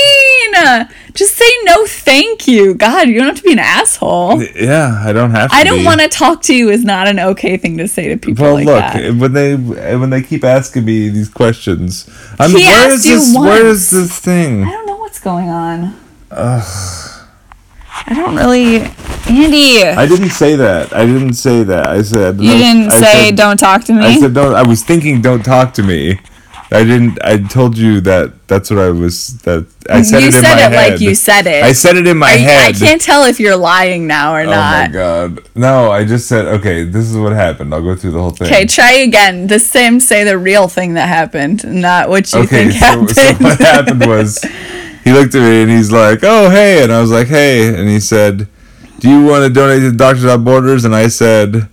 Just 1.15 1.35
say 1.37 1.51
no, 1.65 1.87
thank 1.87 2.47
you. 2.49 2.75
God, 2.75 3.09
you 3.09 3.19
don't 3.19 3.27
have 3.29 3.37
to 3.39 3.43
be 3.43 3.53
an 3.53 3.59
asshole. 3.59 4.43
Yeah, 4.43 5.03
I 5.05 5.13
don't 5.13 5.31
have. 5.33 5.51
to 5.51 5.57
I 5.57 5.65
don't 5.65 5.85
want 5.85 6.01
to 6.01 6.09
talk 6.09 6.43
to 6.43 6.55
you 6.55 6.71
is 6.71 6.85
not 6.85 7.09
an 7.09 7.19
okay 7.19 7.57
thing 7.57 7.77
to 7.79 7.89
say 7.89 8.09
to 8.09 8.17
people 8.17 8.45
Well, 8.45 8.55
like 8.55 8.67
look, 8.67 8.77
that. 8.83 9.15
when 9.17 9.33
they 9.33 9.57
when 9.57 10.11
they 10.11 10.23
keep 10.23 10.45
asking 10.45 10.85
me 10.85 11.09
these 11.09 11.29
questions, 11.29 12.09
I'm 12.39 12.51
He 12.51 12.65
where 12.65 12.91
is 12.93 13.05
this? 13.05 13.35
Where 13.37 13.65
once. 13.65 13.79
is 13.79 13.91
this 13.91 14.19
thing? 14.21 14.65
I 14.65 14.71
don't 14.71 14.87
know 14.87 14.97
what's 14.97 15.21
going 15.21 15.49
on. 15.49 15.97
I 18.07 18.15
don't 18.15 18.37
really, 18.37 18.77
Andy. 19.29 19.83
I 19.85 20.07
didn't 20.07 20.31
say 20.31 20.57
that. 20.57 20.93
I 20.95 21.05
didn't 21.07 21.35
say 21.35 21.63
that. 21.65 21.87
I 21.89 22.03
said 22.03 22.41
you 22.41 22.51
didn't 22.53 22.93
I 22.93 23.01
say 23.01 23.27
said- 23.27 23.37
don't 23.37 23.57
talk 23.59 23.85
to 23.85 23.93
me. 23.93 24.05
I 24.05 24.19
said 24.19 24.35
don't. 24.35 24.55
I 24.55 24.63
was 24.63 24.83
thinking 24.83 25.21
don't 25.21 25.45
talk 25.45 25.75
to 25.75 25.83
me. 25.83 26.19
I 26.73 26.85
didn't. 26.85 27.19
I 27.25 27.39
told 27.39 27.77
you 27.77 28.01
that. 28.03 28.33
That's 28.47 28.71
what 28.71 28.79
I 28.79 28.91
was. 28.91 29.39
That 29.43 29.67
I 29.89 30.03
said 30.03 30.21
you 30.23 30.29
it 30.29 30.35
in 30.37 30.41
said 30.41 30.43
my 30.43 30.67
it 30.67 30.73
head. 30.73 30.91
like 30.93 31.01
you 31.01 31.15
said 31.17 31.47
it. 31.49 31.65
I 31.65 31.73
said 31.73 31.97
it 31.97 32.07
in 32.07 32.17
my 32.17 32.33
you- 32.35 32.45
head. 32.45 32.77
I 32.77 32.79
can't 32.79 33.01
tell 33.01 33.25
if 33.25 33.41
you're 33.41 33.57
lying 33.57 34.07
now 34.07 34.35
or 34.35 34.43
Oh 34.43 34.51
not. 34.51 34.85
Oh 34.85 34.89
my 34.89 34.93
god! 34.93 35.49
No, 35.57 35.91
I 35.91 36.05
just 36.05 36.29
said 36.29 36.47
okay. 36.47 36.85
This 36.85 37.07
is 37.11 37.17
what 37.17 37.33
happened. 37.33 37.75
I'll 37.75 37.83
go 37.83 37.97
through 37.97 38.13
the 38.13 38.21
whole 38.21 38.31
thing. 38.31 38.47
Okay, 38.47 38.67
try 38.67 38.93
again. 38.93 39.49
The 39.49 39.59
same. 39.59 39.99
Say 40.01 40.23
the 40.25 40.39
real 40.39 40.69
thing 40.69 40.95
that 40.95 41.09
happened, 41.09 41.65
not 41.65 42.09
what 42.09 42.33
you 42.33 42.41
Okay, 42.41 42.69
think 42.71 42.73
so, 42.73 42.79
happened. 42.79 43.11
so 43.17 43.33
what 43.35 43.59
happened 43.75 44.07
was 44.07 44.39
he 45.05 45.13
looked 45.13 45.35
at 45.35 45.43
me 45.43 45.63
and 45.63 45.71
he's 45.71 45.91
like, 45.91 46.21
"Oh, 46.23 46.51
hey," 46.51 46.83
and 46.85 46.93
I 46.93 47.01
was 47.01 47.11
like, 47.11 47.27
"Hey," 47.27 47.75
and 47.75 47.89
he 47.89 47.99
said, 47.99 48.47
"Do 49.01 49.09
you 49.11 49.25
want 49.25 49.43
to 49.45 49.51
donate 49.53 49.81
to 49.81 49.91
Doctors 49.91 50.23
Without 50.23 50.45
Borders?" 50.45 50.85
And 50.85 50.95
I 50.95 51.09
said, 51.09 51.69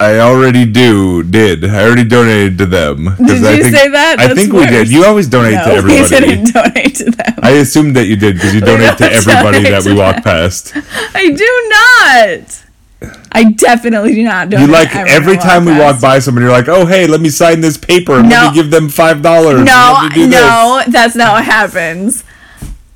"I 0.00 0.18
already 0.18 0.64
do. 0.64 1.22
Did 1.22 1.64
I 1.64 1.84
already 1.84 2.04
donated 2.04 2.58
to 2.58 2.66
them. 2.66 3.14
Did 3.18 3.44
I 3.44 3.52
you 3.52 3.62
think- 3.62 3.76
say 3.76 3.88
that? 3.88 4.16
I 4.18 4.26
That's 4.28 4.40
think 4.40 4.52
we 4.52 4.66
did. 4.66 4.88
You 4.90 5.04
always 5.04 5.28
donate 5.28 5.54
no, 5.54 5.64
to 5.66 5.70
everybody. 5.72 6.02
we 6.02 6.08
didn't 6.08 6.52
donate 6.54 6.94
to 6.96 7.10
them. 7.10 7.34
I 7.42 7.50
assumed 7.62 7.94
that 7.96 8.06
you 8.06 8.16
did 8.16 8.34
because 8.36 8.54
you 8.54 8.60
donate 8.62 8.96
to 8.98 9.12
everybody 9.12 9.62
that 9.70 9.84
we 9.84 9.92
walk 9.94 10.16
them. 10.16 10.22
past. 10.24 10.72
I 11.14 11.30
do 11.30 11.50
not. 11.76 12.56
I 13.32 13.44
definitely 13.52 14.14
do 14.14 14.24
not 14.24 14.50
donate. 14.50 14.66
You 14.66 14.72
like 14.72 14.94
every 14.94 15.34
I 15.38 15.40
time 15.40 15.64
we 15.64 15.78
walk 15.78 16.00
by 16.00 16.18
someone, 16.18 16.42
you're 16.42 16.52
like, 16.52 16.68
"Oh, 16.68 16.84
hey, 16.86 17.06
let 17.06 17.20
me 17.20 17.28
sign 17.30 17.60
this 17.60 17.76
paper 17.78 18.14
and 18.18 18.28
let 18.28 18.50
me 18.50 18.54
give 18.62 18.70
them 18.70 18.88
five 18.88 19.22
dollars." 19.22 19.64
No, 19.64 20.08
no, 20.16 20.82
that's 20.88 21.14
not 21.14 21.32
what 21.34 21.44
happens 21.44 22.24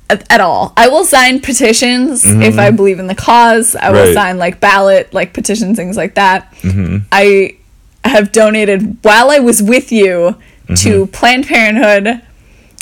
at, 0.09 0.39
all. 0.41 0.73
I 0.77 0.87
will 0.87 1.03
sign 1.05 1.39
petitions 1.39 2.23
if 2.25 2.57
I 2.59 2.71
believe 2.71 2.99
in 2.99 3.07
the 3.07 3.15
cause. 3.15 3.75
I 3.75 3.89
will 3.91 3.97
Mm-hmm. 3.97 4.05
Right. 4.07 4.13
sign 4.13 4.37
like 4.37 4.59
ballot, 4.59 5.13
like 5.13 5.33
petitions, 5.33 5.77
things 5.77 5.97
like 5.97 6.15
that. 6.15 6.51
Mm-hmm. 6.61 6.97
I 7.11 7.57
have 8.03 8.31
donated 8.31 8.97
while 9.03 9.31
I 9.31 9.39
was 9.39 9.63
with 9.63 9.91
you 9.91 10.35
to 10.77 11.07
Planned 11.07 11.47
Parenthood 11.47 12.21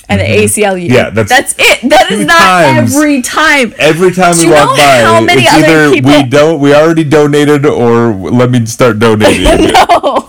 and 0.10 0.20
the 0.20 0.26
ACLU. 0.26 0.86
Mm-hmm. 0.88 0.94
Yeah, 0.94 1.10
that's 1.12 1.30
that's 1.30 1.56
it. 1.58 1.90
That 1.90 2.12
is 2.12 2.26
not 2.26 2.40
times. 2.40 2.94
every 2.96 3.22
time. 3.22 3.74
Every 3.78 4.12
time 4.12 4.36
Do 4.36 4.48
we 4.48 4.52
walk 4.54 4.78
by, 4.78 4.84
how 4.84 5.22
many 5.22 5.44
it's 5.44 5.54
other 5.54 5.96
either 5.96 6.24
we 6.24 6.30
don't, 6.30 6.60
we 6.60 6.74
already 6.76 7.06
donated, 7.06 7.66
or 7.66 8.14
let 8.14 8.50
me 8.52 8.66
start 8.66 9.00
donating. 9.06 9.44
No, 9.72 10.28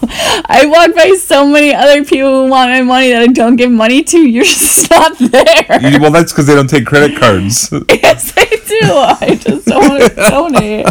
walk 0.74 0.94
by 0.94 1.14
so 1.18 1.46
many 1.46 1.74
other 1.74 2.04
people 2.04 2.44
who 2.44 2.50
want 2.50 2.70
my 2.70 2.82
money 2.82 3.10
that 3.10 3.22
I 3.22 3.26
don't 3.28 3.56
give 3.56 3.70
money 3.70 4.02
to. 4.02 4.18
You're 4.18 4.44
just 4.58 4.90
not 4.90 5.16
there. 5.18 5.80
You- 5.80 6.00
well, 6.00 6.10
that's 6.10 6.32
because 6.32 6.46
they 6.46 6.54
don't 6.54 6.68
take 6.68 6.86
credit 6.86 7.18
cards. 7.18 7.72
Yes, 7.88 8.32
they 8.32 8.46
do. 8.46 8.80
I 8.92 9.38
just 9.40 9.66
don't 9.66 9.88
want 9.88 10.02
to 10.02 10.14
donate. 10.14 10.86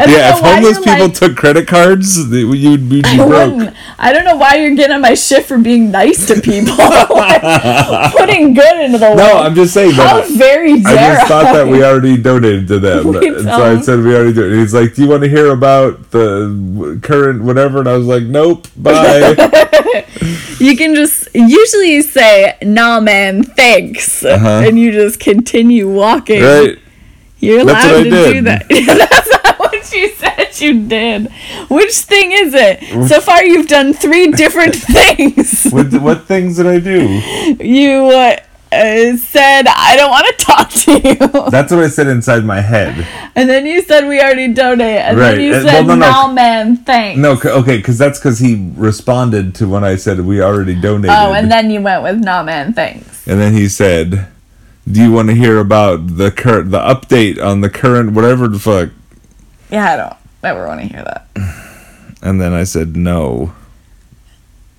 I 0.00 0.04
yeah, 0.04 0.32
if 0.36 0.40
homeless 0.40 0.78
people 0.78 1.06
like, 1.08 1.14
took 1.14 1.36
credit 1.36 1.66
cards, 1.66 2.28
they- 2.30 2.38
you'd 2.44 2.88
be 2.88 3.02
I 3.04 3.16
broke. 3.16 3.74
I 3.98 4.12
don't 4.12 4.24
know 4.24 4.36
why 4.36 4.54
you're 4.56 4.76
getting 4.76 5.00
my 5.00 5.14
shit 5.14 5.44
for 5.44 5.58
being 5.58 5.90
nice 5.90 6.26
to 6.28 6.40
people, 6.40 6.76
Like, 6.78 8.12
putting 8.12 8.54
good 8.54 8.80
into 8.80 8.98
the 8.98 9.06
world. 9.06 9.16
No, 9.18 9.38
I'm 9.38 9.54
just 9.56 9.74
saying 9.74 9.92
How 9.94 10.20
that. 10.20 10.30
very 10.30 10.74
I 10.74 10.76
just 10.82 11.26
thought 11.26 11.52
that 11.52 11.66
we 11.66 11.82
already 11.82 12.16
donated 12.16 12.68
to 12.68 12.78
them, 12.78 13.08
and 13.16 13.42
so 13.42 13.50
I 13.76 13.80
said 13.80 13.98
we 14.00 14.14
already 14.14 14.32
did. 14.32 14.52
And 14.52 14.60
he's 14.60 14.72
like, 14.72 14.94
"Do 14.94 15.02
you 15.02 15.08
want 15.08 15.24
to 15.24 15.28
hear 15.28 15.50
about 15.52 16.12
the 16.12 17.00
current 17.02 17.42
whatever?" 17.42 17.80
And 17.80 17.88
I 17.88 17.96
was 17.96 18.06
like, 18.06 18.22
"Nope, 18.22 18.68
bye." 18.76 19.34
You 20.60 20.76
can 20.76 20.94
just 20.94 21.28
usually 21.34 21.92
you 21.94 22.02
say, 22.02 22.56
"Nah, 22.62 23.00
man, 23.00 23.42
thanks," 23.42 24.24
Uh-huh. 24.24 24.62
and 24.64 24.78
you 24.78 24.92
just 24.92 25.18
continue 25.20 25.88
walking. 25.90 26.42
right? 26.42 26.78
You're 27.40 27.60
allowed 27.60 28.02
to 28.02 28.10
do 28.10 28.42
that. 28.42 28.68
That's 28.68 29.37
what 29.78 29.92
you 29.92 30.08
said 30.14 30.60
you 30.60 30.86
did. 30.88 31.30
Which 31.68 31.94
thing 31.94 32.32
is 32.32 32.54
it? 32.54 33.08
So 33.08 33.20
far, 33.20 33.44
you've 33.44 33.68
done 33.68 33.92
three 33.92 34.30
different 34.32 34.74
things. 34.96 35.70
What 35.70 35.92
what 36.00 36.24
things 36.26 36.56
did 36.56 36.66
I 36.66 36.78
do? 36.80 37.00
You 37.64 38.06
uh, 38.10 38.36
uh, 38.70 39.16
said, 39.16 39.66
I 39.66 39.94
don't 39.96 40.10
want 40.10 40.26
to 40.26 40.44
talk 40.44 40.70
to 40.70 40.92
you. 40.92 41.50
That's 41.50 41.72
what 41.72 41.82
I 41.84 41.88
said 41.88 42.06
inside 42.08 42.44
my 42.44 42.60
head. 42.60 43.06
And 43.34 43.48
then 43.48 43.64
you 43.64 43.80
said, 43.82 44.06
we 44.06 44.20
already 44.20 44.52
donate. 44.52 44.98
And 45.00 45.16
Right. 45.18 45.32
then 45.32 45.40
you 45.40 45.54
Uh, 45.54 45.62
said, 45.62 45.86
well, 45.86 45.96
no, 45.96 46.06
no. 46.06 46.26
no, 46.26 46.32
man, 46.34 46.76
thanks. 46.76 47.18
No, 47.18 47.38
okay, 47.60 47.78
because 47.78 47.96
that's 47.98 48.18
because 48.18 48.38
he 48.40 48.70
responded 48.76 49.54
to 49.56 49.68
when 49.68 49.84
I 49.84 49.96
said 49.96 50.20
we 50.20 50.42
already 50.42 50.74
donated. 50.74 51.16
Oh, 51.16 51.32
and 51.32 51.50
then 51.50 51.70
you 51.70 51.80
went 51.80 52.02
with, 52.02 52.18
no, 52.18 52.42
man, 52.42 52.72
thanks. 52.74 53.26
And 53.26 53.40
then 53.40 53.52
he 53.54 53.68
said, 53.68 54.26
"Do 54.90 55.02
you 55.02 55.12
want 55.12 55.28
to 55.28 55.34
hear 55.34 55.58
about 55.58 56.16
the 56.16 56.30
current, 56.30 56.70
the 56.70 56.78
update 56.80 57.42
on 57.42 57.60
the 57.62 57.68
current 57.70 58.12
whatever 58.12 58.48
the 58.48 58.58
fuck?" 58.58 58.90
Yeah, 59.70 59.92
I 59.92 59.96
don't 59.96 60.16
ever 60.42 60.66
want 60.66 60.80
to 60.80 60.86
hear 60.86 61.04
that. 61.04 61.26
And 62.22 62.40
then 62.40 62.52
I 62.52 62.64
said, 62.64 62.96
"No." 62.96 63.52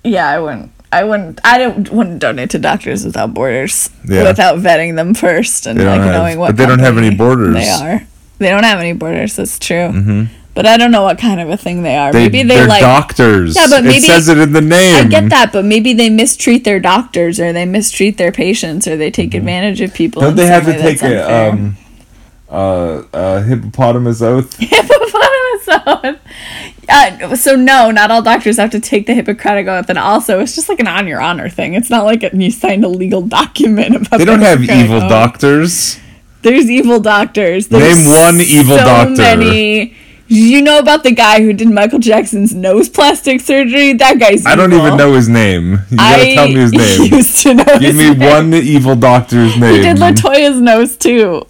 Yeah, 0.04 0.28
I 0.28 0.38
wouldn't. 0.38 0.72
I 0.92 1.04
wouldn't. 1.04 1.40
I 1.44 1.58
don't 1.58 1.90
wouldn't 1.90 2.18
donate 2.20 2.50
to 2.50 2.58
Doctors 2.58 3.04
Without 3.04 3.32
Borders 3.32 3.90
Yeah. 4.08 4.24
without 4.24 4.58
vetting 4.58 4.96
them 4.96 5.14
first 5.14 5.66
and 5.66 5.78
like 5.78 6.00
have- 6.00 6.12
knowing 6.14 6.38
what. 6.38 6.48
but 6.48 6.56
they 6.56 6.66
don't 6.66 6.80
have 6.80 6.98
any 6.98 7.14
borders. 7.14 7.54
They 7.54 7.68
are. 7.68 8.02
They 8.38 8.48
don't 8.50 8.64
have 8.64 8.78
any 8.80 8.92
borders. 8.94 9.36
That's 9.36 9.58
true. 9.58 10.26
But 10.52 10.66
I 10.66 10.76
don't 10.76 10.90
know 10.90 11.02
what 11.04 11.16
kind 11.18 11.40
of 11.40 11.48
a 11.48 11.56
thing 11.56 11.84
they 11.84 11.96
are. 11.96 12.12
They, 12.12 12.24
maybe 12.24 12.42
they 12.42 12.56
they're 12.56 12.66
like. 12.66 12.80
doctors. 12.80 13.54
Yeah, 13.54 13.66
but 13.70 13.84
it 13.84 13.88
maybe- 13.88 14.00
says 14.00 14.28
it 14.28 14.36
in 14.38 14.52
the 14.52 14.60
name. 14.60 15.06
I 15.06 15.08
get 15.08 15.28
that, 15.30 15.52
but 15.52 15.64
maybe 15.64 15.92
they 15.92 16.10
mistreat 16.10 16.64
their 16.64 16.80
doctors, 16.80 17.38
or 17.38 17.52
they 17.52 17.64
mistreat 17.66 18.18
their 18.18 18.32
patients, 18.32 18.88
or 18.88 18.96
they 18.96 19.10
take 19.12 19.32
advantage 19.34 19.80
of 19.80 19.94
people. 19.94 20.22
Mm-hmm. 20.22 20.28
Don't 20.30 20.36
they 20.36 20.46
have 20.48 20.64
to 20.66 20.76
take 20.76 21.00
a 21.02 21.50
um, 21.50 21.76
uh, 22.50 23.02
uh, 23.12 23.42
hippopotamus 23.42 24.20
oath? 24.22 24.56
Hippopotamus 24.58 25.68
oath. 25.86 26.18
Uh, 26.88 27.36
so 27.36 27.54
no, 27.54 27.90
not 27.92 28.10
all 28.10 28.22
doctors 28.22 28.56
have 28.56 28.70
to 28.70 28.80
take 28.80 29.06
the 29.06 29.14
Hippocratic 29.14 29.68
oath, 29.68 29.88
and 29.88 29.98
also 29.98 30.40
it's 30.40 30.56
just 30.56 30.68
like 30.68 30.80
an 30.80 30.88
on 30.88 31.06
your 31.06 31.20
honor 31.20 31.48
thing. 31.48 31.74
It's 31.74 31.88
not 31.90 32.04
like 32.04 32.22
you 32.32 32.50
signed 32.50 32.84
a 32.84 32.88
legal 32.88 33.22
document 33.22 33.94
about. 33.94 34.18
They 34.18 34.24
don't 34.24 34.40
have 34.40 34.62
evil 34.62 34.96
oath. 35.02 35.08
doctors. 35.08 35.98
There's 36.42 36.68
evil 36.70 36.98
doctors. 37.00 37.68
There's 37.68 38.04
Name 38.04 38.16
one 38.16 38.40
evil 38.40 38.78
so 38.78 38.84
doctor. 38.84 39.14
Many. 39.22 39.94
You 40.26 40.62
know 40.62 40.78
about 40.78 41.02
the 41.02 41.10
guy 41.12 41.42
who 41.42 41.52
did 41.52 41.68
Michael 41.68 41.98
Jackson's 41.98 42.54
nose 42.54 42.88
plastic 42.88 43.40
surgery? 43.40 43.92
That 43.94 44.18
guy's. 44.20 44.46
I 44.46 44.54
don't 44.54 44.72
even 44.72 44.96
know 44.96 45.12
his 45.14 45.28
name. 45.28 45.80
You 45.90 45.96
gotta 45.96 46.22
I 46.22 46.34
tell 46.34 46.48
me 46.48 46.54
his 46.54 46.72
name. 46.72 47.12
used 47.12 47.42
to 47.42 47.54
know. 47.54 47.78
Give 47.78 47.94
me 47.96 48.14
name. 48.14 48.18
one 48.30 48.54
evil 48.54 48.94
doctor's 48.96 49.56
name. 49.58 49.74
He 49.74 49.80
did 49.82 49.96
Latoya's 49.98 50.60
nose 50.60 50.96
too. 50.96 51.46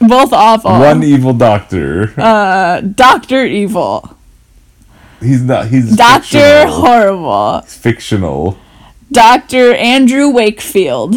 Both 0.00 0.32
awful. 0.32 0.72
One 0.72 1.02
evil 1.02 1.32
doctor. 1.32 2.12
uh, 2.18 2.80
Doctor 2.80 3.44
Evil. 3.44 4.16
he's 5.20 5.42
not. 5.42 5.68
He's 5.68 5.96
Doctor 5.96 6.38
fictional. 6.38 6.74
Horrible. 6.80 7.60
He's 7.62 7.74
fictional. 7.76 8.58
Doctor 9.12 9.74
Andrew 9.74 10.28
Wakefield. 10.28 11.14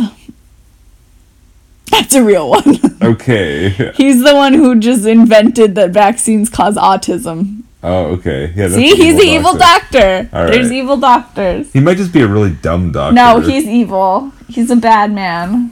That's 1.90 2.14
a 2.14 2.24
real 2.24 2.50
one. 2.50 2.80
Okay. 3.00 3.70
he's 3.96 4.24
the 4.24 4.34
one 4.36 4.54
who 4.56 4.80
just 4.80 5.06
invented 5.06 5.76
that 5.76 5.92
vaccines 5.92 6.50
cause 6.50 6.76
autism. 6.76 7.62
Oh, 7.84 8.06
okay. 8.16 8.52
Yeah. 8.56 8.70
See, 8.70 8.96
he's 8.96 9.16
the 9.18 9.24
evil 9.24 9.56
doctor. 9.56 10.28
All 10.34 10.48
There's 10.48 10.72
evil 10.72 10.98
doctors. 10.98 11.72
He 11.72 11.80
might 11.80 11.98
just 11.98 12.12
be 12.12 12.22
a 12.22 12.28
really 12.28 12.50
dumb 12.52 12.92
doctor. 12.92 13.14
No, 13.14 13.40
he's 13.40 13.66
evil. 13.66 14.32
He's 14.50 14.72
a 14.72 14.76
bad 14.76 15.12
man. 15.14 15.72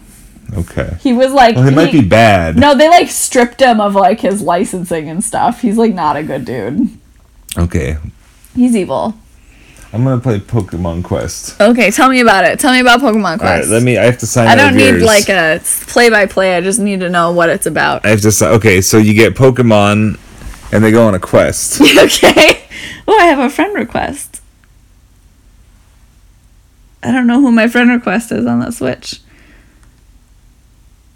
Okay. 0.53 0.97
He 1.01 1.13
was 1.13 1.31
like 1.31 1.55
Well, 1.55 1.65
he 1.65 1.75
might 1.75 1.91
be 1.91 2.01
bad. 2.01 2.57
No, 2.57 2.75
they 2.75 2.89
like 2.89 3.09
stripped 3.09 3.61
him 3.61 3.79
of 3.79 3.95
like 3.95 4.19
his 4.19 4.41
licensing 4.41 5.09
and 5.09 5.23
stuff. 5.23 5.61
He's 5.61 5.77
like 5.77 5.93
not 5.93 6.15
a 6.15 6.23
good 6.23 6.45
dude. 6.45 6.89
Okay. 7.57 7.97
He's 8.55 8.75
evil. 8.75 9.15
I'm 9.95 10.03
gonna 10.03 10.19
play 10.19 10.39
Pokemon 10.39 11.05
Quest. 11.05 11.59
Okay, 11.61 11.89
tell 11.89 12.09
me 12.09 12.19
about 12.19 12.43
it. 12.43 12.59
Tell 12.59 12.73
me 12.73 12.81
about 12.81 12.99
Pokemon 12.99 13.39
Quest. 13.39 13.43
All 13.43 13.59
right. 13.59 13.67
Let 13.67 13.81
me. 13.81 13.97
I 13.97 14.03
have 14.03 14.17
to 14.17 14.27
sign. 14.27 14.47
Up. 14.47 14.51
I 14.51 14.55
don't 14.55 14.75
need 14.75 14.89
yours. 14.89 15.03
like 15.03 15.29
a 15.29 15.61
play 15.87 16.09
by 16.09 16.25
play. 16.25 16.57
I 16.57 16.61
just 16.61 16.79
need 16.79 16.99
to 16.99 17.09
know 17.09 17.31
what 17.31 17.49
it's 17.49 17.65
about. 17.65 18.05
I 18.05 18.09
have 18.09 18.19
to. 18.19 18.47
Okay. 18.55 18.81
So 18.81 18.97
you 18.97 19.13
get 19.13 19.35
Pokemon, 19.35 20.19
and 20.73 20.83
they 20.83 20.91
go 20.91 21.07
on 21.07 21.15
a 21.15 21.19
quest. 21.19 21.79
okay. 21.97 22.63
Oh, 23.07 23.17
I 23.17 23.25
have 23.27 23.39
a 23.39 23.49
friend 23.49 23.73
request. 23.73 24.41
I 27.01 27.11
don't 27.11 27.27
know 27.27 27.39
who 27.39 27.51
my 27.51 27.67
friend 27.67 27.89
request 27.89 28.33
is 28.33 28.45
on 28.45 28.59
the 28.59 28.71
Switch. 28.71 29.21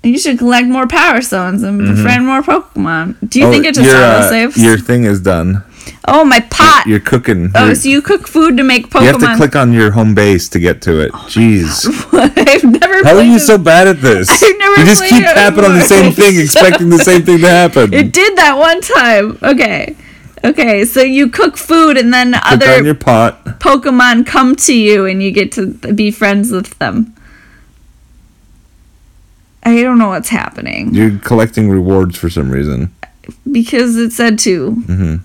You 0.03 0.17
should 0.17 0.37
collect 0.37 0.67
more 0.67 0.87
Power 0.87 1.21
Stones 1.21 1.61
and 1.61 1.77
befriend 1.79 2.25
more 2.25 2.41
Pokemon. 2.41 3.17
Do 3.27 3.39
you 3.39 3.51
think 3.51 3.65
it 3.65 3.75
just 3.75 3.89
Mm-hmm. 3.89 3.97
Oh, 3.97 3.99
your, 3.99 4.15
auto 4.15 4.25
uh, 4.25 4.29
saves? 4.29 4.57
Your 4.63 4.77
thing 4.77 5.03
is 5.03 5.19
done. 5.19 5.63
oh, 6.07 6.23
my 6.23 6.39
pot. 6.39 6.83
You're 6.87 7.01
cooking. 7.01 7.51
oh, 7.53 7.63
You're- 7.65 7.75
so 7.75 7.89
you 7.89 8.01
cook 8.01 8.25
food 8.27 8.55
to 8.57 8.63
make 8.63 8.89
Pokemon? 8.89 9.01
you 9.01 9.07
have 9.07 9.19
to 9.19 9.35
click 9.35 9.55
on 9.57 9.73
your 9.73 9.91
home 9.91 10.15
base 10.15 10.47
to 10.49 10.59
get 10.59 10.81
to 10.83 11.01
it. 11.01 11.11
Jeez. 11.11 11.85
I've 12.47 12.63
never. 12.63 13.03
How 13.03 13.17
are 13.17 13.23
you 13.23 13.33
this- 13.33 13.47
so 13.47 13.57
bad 13.57 13.87
at 13.89 13.99
this? 14.01 14.29
I've 14.43 14.57
never 14.57 14.79
you 14.79 14.85
just 14.85 15.03
keep 15.03 15.23
tapping 15.23 15.65
on 15.65 15.73
the 15.73 15.81
same 15.81 16.13
thing, 16.13 16.39
expecting 16.39 16.89
the 16.89 16.99
same 16.99 17.23
thing 17.23 17.39
to 17.39 17.47
happen. 17.49 17.93
It 17.99 18.13
did 18.13 18.37
that 18.37 18.57
one 18.57 18.79
time. 18.81 19.37
Okay. 19.43 19.95
Okay, 20.45 20.85
so 20.85 21.01
you 21.01 21.27
cook 21.29 21.57
food 21.57 21.97
and 21.97 22.13
then 22.13 22.33
other 22.33 22.69
on 22.69 22.85
your 22.85 22.95
pot. 22.95 23.43
Pokemon 23.59 24.25
come 24.25 24.55
to 24.55 24.73
you 24.73 25.05
and 25.05 25.21
you 25.21 25.31
get 25.31 25.51
to 25.53 25.67
be 25.93 26.11
friends 26.11 26.51
with 26.51 26.79
them. 26.79 27.13
I 29.77 29.83
don't 29.83 29.97
know 29.97 30.09
what's 30.09 30.29
happening 30.29 30.93
You're 30.93 31.17
collecting 31.19 31.69
rewards 31.69 32.17
for 32.17 32.29
some 32.29 32.49
reason. 32.51 32.93
because 33.51 33.95
it 33.97 34.11
said 34.11 34.39
to. 34.39 34.71
hmm 34.71 35.15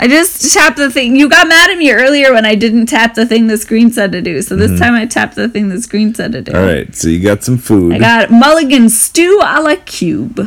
I 0.00 0.08
just 0.08 0.52
tapped 0.52 0.78
the 0.78 0.90
thing. 0.90 1.14
You 1.14 1.28
got 1.28 1.46
mad 1.46 1.70
at 1.70 1.78
me 1.78 1.92
earlier 1.92 2.32
when 2.32 2.44
I 2.44 2.56
didn't 2.56 2.86
tap 2.86 3.14
the 3.14 3.24
thing 3.24 3.46
the 3.46 3.56
screen 3.56 3.92
said 3.92 4.10
to 4.12 4.20
do. 4.20 4.42
So 4.42 4.56
this 4.56 4.76
time 4.80 4.94
I 4.94 5.06
tapped 5.06 5.36
the 5.36 5.48
thing 5.48 5.68
the 5.68 5.80
screen 5.80 6.12
said 6.12 6.32
to 6.32 6.40
do. 6.42 6.50
Mm-hmm. 6.50 6.60
All 6.60 6.66
right. 6.74 6.92
So 6.92 7.06
you 7.06 7.22
got 7.22 7.44
some 7.44 7.56
food. 7.56 7.92
I 7.92 7.98
got 8.00 8.30
mulligan 8.32 8.88
stew 8.88 9.38
a 9.44 9.62
la 9.62 9.76
cube. 9.84 10.40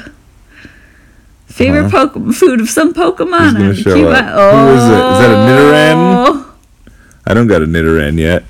Favorite 1.48 1.89
Poke- 1.89 2.34
food 2.34 2.60
of 2.60 2.69
some 2.69 2.93
Pokemon. 2.93 3.56
Uh-huh. 3.56 3.63
Who's 3.63 3.84
gonna 3.84 3.95
show 3.95 3.95
Cube- 3.95 4.08
up? 4.08 4.26
Who 4.54 4.74
is 4.76 4.84
it? 4.84 5.06
Is 5.13 5.19
that 5.21 5.32
a 5.32 5.38
Nidoran? 5.48 5.95
Oh. 5.95 6.56
I 7.26 7.34
don't 7.34 7.48
got 7.48 7.62
a 7.62 7.65
Nidoran 7.65 8.19
yet. 8.19 8.43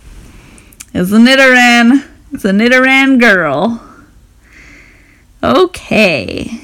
It's 0.94 1.12
a 1.12 1.18
Nidoran. 1.18 2.04
It's 2.32 2.46
a 2.46 2.52
Nidoran 2.52 3.20
girl. 3.20 3.80
Okay. 5.44 6.60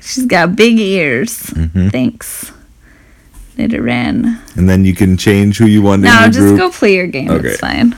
She's 0.00 0.26
got 0.26 0.56
big 0.56 0.78
ears. 0.78 1.38
Mm-hmm. 1.50 1.88
Thanks. 1.88 2.52
Nidoran. 3.56 4.40
And 4.56 4.68
then 4.68 4.84
you 4.84 4.94
can 4.94 5.16
change 5.16 5.58
who 5.58 5.66
you 5.66 5.82
want 5.82 6.00
in 6.00 6.04
Now 6.06 6.20
your 6.22 6.28
just 6.30 6.38
group. 6.38 6.58
go 6.58 6.70
play 6.70 6.94
your 6.94 7.06
game. 7.06 7.30
Okay. 7.30 7.48
It's 7.48 7.60
fine. 7.60 7.94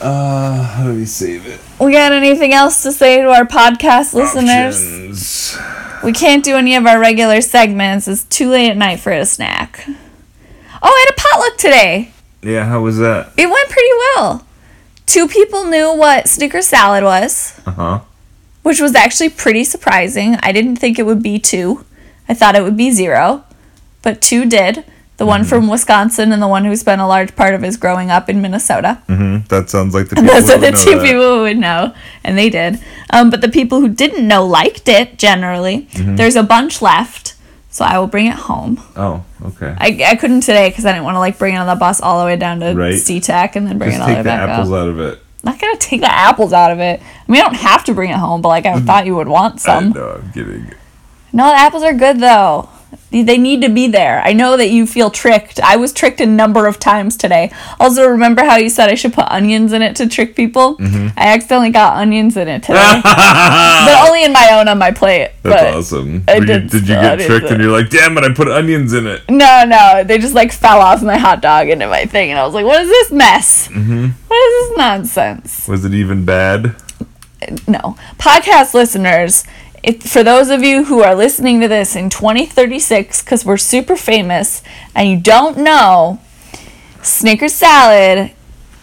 Uh, 0.00 0.62
how 0.64 0.84
do 0.84 0.94
we 0.94 1.04
save 1.06 1.46
it? 1.46 1.60
We 1.80 1.92
got 1.92 2.12
anything 2.12 2.52
else 2.52 2.82
to 2.82 2.92
say 2.92 3.22
to 3.22 3.28
our 3.28 3.44
podcast 3.46 4.14
listeners? 4.14 4.76
Options. 4.82 5.56
We 6.04 6.12
can't 6.12 6.44
do 6.44 6.56
any 6.56 6.74
of 6.74 6.86
our 6.86 6.98
regular 6.98 7.40
segments. 7.40 8.08
It's 8.08 8.24
too 8.24 8.50
late 8.50 8.70
at 8.70 8.76
night 8.76 8.98
for 8.98 9.12
a 9.12 9.24
snack. 9.24 9.84
Oh, 9.86 9.92
I 10.82 11.06
had 11.06 11.14
a 11.14 11.20
potluck 11.20 11.56
today. 11.58 12.12
Yeah, 12.42 12.64
how 12.66 12.80
was 12.82 12.98
that? 12.98 13.32
It 13.36 13.46
went 13.48 13.68
pretty 13.70 13.88
well. 14.16 14.44
Two 15.06 15.28
people 15.28 15.64
knew 15.66 15.94
what 15.96 16.26
Snicker 16.28 16.62
salad 16.62 17.04
was. 17.04 17.60
Uh 17.64 17.70
huh. 17.70 18.00
Which 18.62 18.80
was 18.80 18.94
actually 18.94 19.28
pretty 19.30 19.64
surprising. 19.64 20.36
I 20.42 20.52
didn't 20.52 20.76
think 20.76 20.98
it 20.98 21.06
would 21.06 21.22
be 21.22 21.38
two. 21.38 21.84
I 22.28 22.34
thought 22.34 22.54
it 22.56 22.62
would 22.62 22.76
be 22.76 22.90
zero, 22.90 23.44
but 24.02 24.20
two 24.22 24.44
did. 24.46 24.84
The 25.18 25.26
one 25.26 25.44
from 25.44 25.68
Wisconsin 25.68 26.32
and 26.32 26.42
the 26.42 26.48
one 26.48 26.64
who 26.64 26.74
spent 26.74 27.00
a 27.00 27.06
large 27.06 27.36
part 27.36 27.54
of 27.54 27.62
his 27.62 27.76
growing 27.76 28.10
up 28.10 28.28
in 28.28 28.40
Minnesota. 28.42 29.02
Mm-hmm. 29.08 29.46
That 29.48 29.70
sounds 29.70 29.94
like 29.94 30.08
the 30.08 30.16
people 30.16 30.32
Those 30.34 30.50
are 30.50 30.58
the 30.58 30.72
two 30.72 30.96
that. 30.98 31.04
people 31.04 31.36
who 31.36 31.40
would 31.42 31.58
know, 31.58 31.94
and 32.24 32.36
they 32.36 32.48
did. 32.50 32.80
Um, 33.10 33.30
but 33.30 33.40
the 33.40 33.48
people 33.48 33.80
who 33.80 33.88
didn't 33.88 34.26
know 34.26 34.44
liked 34.44 34.88
it 34.88 35.18
generally. 35.18 35.86
Mm-hmm. 35.92 36.16
There's 36.16 36.34
a 36.34 36.42
bunch 36.42 36.82
left, 36.82 37.34
so 37.70 37.84
I 37.84 37.98
will 38.00 38.08
bring 38.08 38.26
it 38.26 38.34
home. 38.34 38.80
Oh, 38.96 39.24
okay. 39.44 39.76
I, 39.78 40.02
I 40.08 40.16
couldn't 40.16 40.40
today 40.40 40.70
because 40.70 40.86
I 40.86 40.92
didn't 40.92 41.04
want 41.04 41.14
to 41.14 41.20
like 41.20 41.38
bring 41.38 41.54
it 41.54 41.58
on 41.58 41.68
the 41.68 41.76
bus 41.76 42.00
all 42.00 42.18
the 42.18 42.24
way 42.26 42.36
down 42.36 42.58
to 42.60 42.72
Right. 42.74 42.94
SeaTac 42.94 43.54
and 43.54 43.66
then 43.66 43.78
bring 43.78 43.90
Just 43.90 44.00
it 44.00 44.02
all 44.02 44.08
the 44.08 44.14
way 44.14 44.22
back. 44.24 44.40
take 44.40 44.46
the 44.48 44.52
apples 44.54 44.72
up. 44.72 44.78
out 44.78 44.88
of 44.88 44.98
it. 44.98 45.21
Not 45.44 45.58
gonna 45.60 45.76
take 45.76 46.00
the 46.00 46.12
apples 46.12 46.52
out 46.52 46.70
of 46.70 46.78
it. 46.78 47.00
I 47.00 47.32
mean, 47.32 47.40
I 47.40 47.44
don't 47.44 47.56
have 47.56 47.84
to 47.84 47.94
bring 47.94 48.10
it 48.10 48.16
home, 48.16 48.42
but 48.42 48.48
like 48.48 48.66
I 48.66 48.74
mm-hmm. 48.74 48.86
thought 48.86 49.06
you 49.06 49.16
would 49.16 49.28
want 49.28 49.54
I 49.54 49.58
some. 49.58 49.90
know, 49.90 50.20
I'm 50.22 50.32
kidding. 50.32 50.72
No, 51.32 51.48
the 51.48 51.54
apples 51.54 51.82
are 51.82 51.94
good 51.94 52.20
though. 52.20 52.68
They- 53.10 53.38
need 53.42 53.60
to 53.62 53.68
be 53.68 53.88
there. 53.88 54.22
I 54.24 54.32
know 54.32 54.56
that 54.56 54.70
you 54.70 54.86
feel 54.86 55.10
tricked. 55.10 55.58
I 55.60 55.76
was 55.76 55.92
tricked 55.92 56.20
a 56.20 56.26
number 56.26 56.66
of 56.66 56.78
times 56.78 57.16
today. 57.16 57.50
Also, 57.80 58.06
remember 58.06 58.44
how 58.44 58.56
you 58.56 58.68
said 58.70 58.88
I 58.88 58.94
should 58.94 59.12
put 59.12 59.26
onions 59.28 59.72
in 59.72 59.82
it 59.82 59.96
to 59.96 60.06
trick 60.08 60.34
people? 60.36 60.76
Mm-hmm. 60.76 61.08
I 61.18 61.34
accidentally 61.34 61.70
got 61.70 61.96
onions 61.96 62.36
in 62.36 62.48
it 62.48 62.62
today, 62.68 63.00
but 63.02 64.06
only 64.08 64.24
in 64.24 64.32
my 64.32 64.48
own 64.52 64.68
on 64.68 64.78
my 64.78 64.90
plate. 64.92 65.30
That's 65.42 65.76
awesome. 65.76 66.24
I 66.28 66.38
did 66.40 66.70
did 66.70 66.82
you 66.88 66.94
get 66.94 67.20
tricked 67.20 67.50
and 67.50 67.60
you're 67.62 67.72
like, 67.72 67.90
damn 67.90 68.16
it, 68.16 68.24
I 68.24 68.32
put 68.32 68.48
onions 68.48 68.92
in 68.92 69.06
it? 69.06 69.22
No, 69.28 69.64
no, 69.66 70.04
they 70.04 70.18
just 70.18 70.34
like 70.34 70.52
fell 70.52 70.80
off 70.80 71.02
my 71.02 71.16
hot 71.18 71.42
dog 71.42 71.68
into 71.68 71.86
my 71.88 72.06
thing, 72.06 72.30
and 72.30 72.38
I 72.38 72.44
was 72.44 72.54
like, 72.54 72.64
"What 72.64 72.80
is 72.82 72.88
this 72.88 73.10
mess? 73.10 73.68
Mm-hmm. 73.68 74.06
What 74.28 74.36
is 74.36 74.68
this 74.68 74.78
nonsense?" 74.78 75.68
Was 75.68 75.84
it 75.84 75.92
even 75.94 76.24
bad? 76.24 76.76
no 77.66 77.96
podcast 78.18 78.72
listeners 78.72 79.42
if, 79.82 80.02
for 80.02 80.22
those 80.22 80.50
of 80.50 80.62
you 80.62 80.84
who 80.84 81.02
are 81.02 81.14
listening 81.14 81.60
to 81.60 81.68
this 81.68 81.96
in 81.96 82.10
2036 82.10 83.22
because 83.22 83.44
we're 83.44 83.56
super 83.56 83.96
famous 83.96 84.62
and 84.94 85.08
you 85.08 85.20
don't 85.20 85.58
know 85.58 86.20
snickers 87.02 87.54
salad 87.54 88.32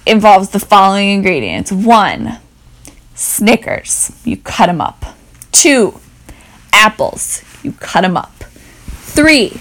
involves 0.10 0.50
the 0.50 0.60
following 0.60 1.10
ingredients. 1.10 1.72
One 1.72 2.40
snickers. 3.14 4.20
You 4.26 4.38
cut 4.38 4.68
them 4.68 4.82
up. 4.82 5.06
Two 5.52 6.00
apples. 6.74 7.44
You 7.64 7.74
cut 7.74 8.02
them 8.02 8.18
up. 8.18 8.34
Three 8.34 9.60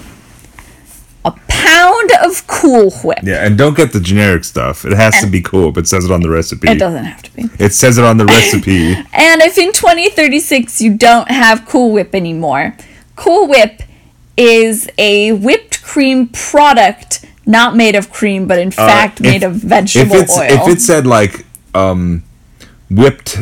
pound 1.65 2.11
of 2.25 2.47
cool 2.47 2.91
whip 3.05 3.19
Yeah, 3.23 3.45
and 3.47 3.57
don't 3.59 3.77
get 3.77 3.93
the 3.93 4.01
generic 4.01 4.45
stuff. 4.45 4.85
It 4.85 4.93
has 4.97 5.21
to 5.21 5.27
be 5.27 5.41
cool. 5.43 5.77
It 5.79 5.87
says 5.89 6.05
it 6.05 6.11
on 6.11 6.21
the 6.23 6.31
recipe. 6.31 6.69
it 6.71 6.79
doesn't 6.79 7.05
have 7.05 7.23
to 7.23 7.33
be 7.37 7.43
It 7.59 7.73
says 7.75 7.99
it 7.99 8.05
on 8.05 8.17
the 8.19 8.27
recipe. 8.27 8.93
And 9.13 9.43
if 9.43 9.59
in 9.59 9.73
2036 9.73 10.81
you 10.81 10.97
don't 10.97 11.31
have 11.31 11.67
Cool 11.67 11.93
Whip 11.93 12.15
anymore, 12.15 12.77
Cool 13.17 13.49
Whip 13.49 13.83
is 14.37 14.89
a 14.99 15.33
whipped 15.33 15.83
cream 15.83 16.29
product 16.29 17.25
not 17.45 17.75
made 17.75 17.97
of 17.97 18.11
cream, 18.11 18.47
but 18.47 18.59
in 18.59 18.71
fact 18.71 19.21
Uh, 19.21 19.25
made 19.25 19.43
of 19.43 19.55
vegetable 19.55 20.17
if 20.17 20.31
oil. 20.31 20.43
if 20.43 20.69
it 20.69 20.81
said 20.81 21.07
like 21.07 21.45
um 21.75 22.23
whipped 22.91 23.39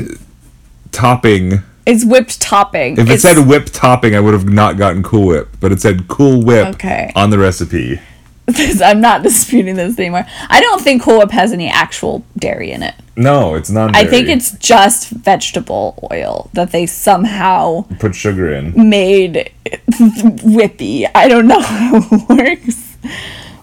topping 0.92 1.60
it's 1.86 2.04
whipped 2.04 2.40
topping. 2.40 2.94
if 2.94 2.98
it 3.00 3.02
It's- 3.04 3.22
said 3.22 3.38
whipped 3.46 3.72
topping 3.72 4.14
i 4.16 4.20
would 4.20 4.34
have 4.34 4.48
not 4.48 4.76
gotten 4.76 5.02
cool 5.02 5.26
whip 5.26 5.48
but 5.60 5.72
it 5.72 5.80
said 5.80 6.08
cool 6.08 6.42
whip 6.42 6.68
Okay. 6.74 7.12
on 7.14 7.30
the 7.30 7.38
recipe 7.38 8.00
I'm 8.80 9.00
not 9.00 9.24
disputing 9.24 9.74
this 9.74 9.98
anymore. 9.98 10.24
I 10.48 10.60
don't 10.60 10.80
think 10.80 11.02
Cool 11.02 11.18
Whip 11.18 11.32
has 11.32 11.52
any 11.52 11.68
actual 11.68 12.24
dairy 12.38 12.70
in 12.70 12.80
it. 12.84 12.94
no 13.16 13.56
it's 13.56 13.70
not 13.70 13.96
I 13.96 14.04
think 14.06 14.28
it's 14.28 14.52
just 14.52 15.10
vegetable 15.10 16.08
oil 16.12 16.48
that 16.52 16.70
they 16.70 16.86
somehow 16.86 17.86
put 17.98 18.14
sugar 18.14 18.52
in 18.52 18.88
made 18.88 19.50
whippy. 19.98 21.10
I 21.12 21.26
don't 21.26 21.48
know 21.48 21.60
how 21.74 21.96
it 21.96 22.28
works, 22.28 22.96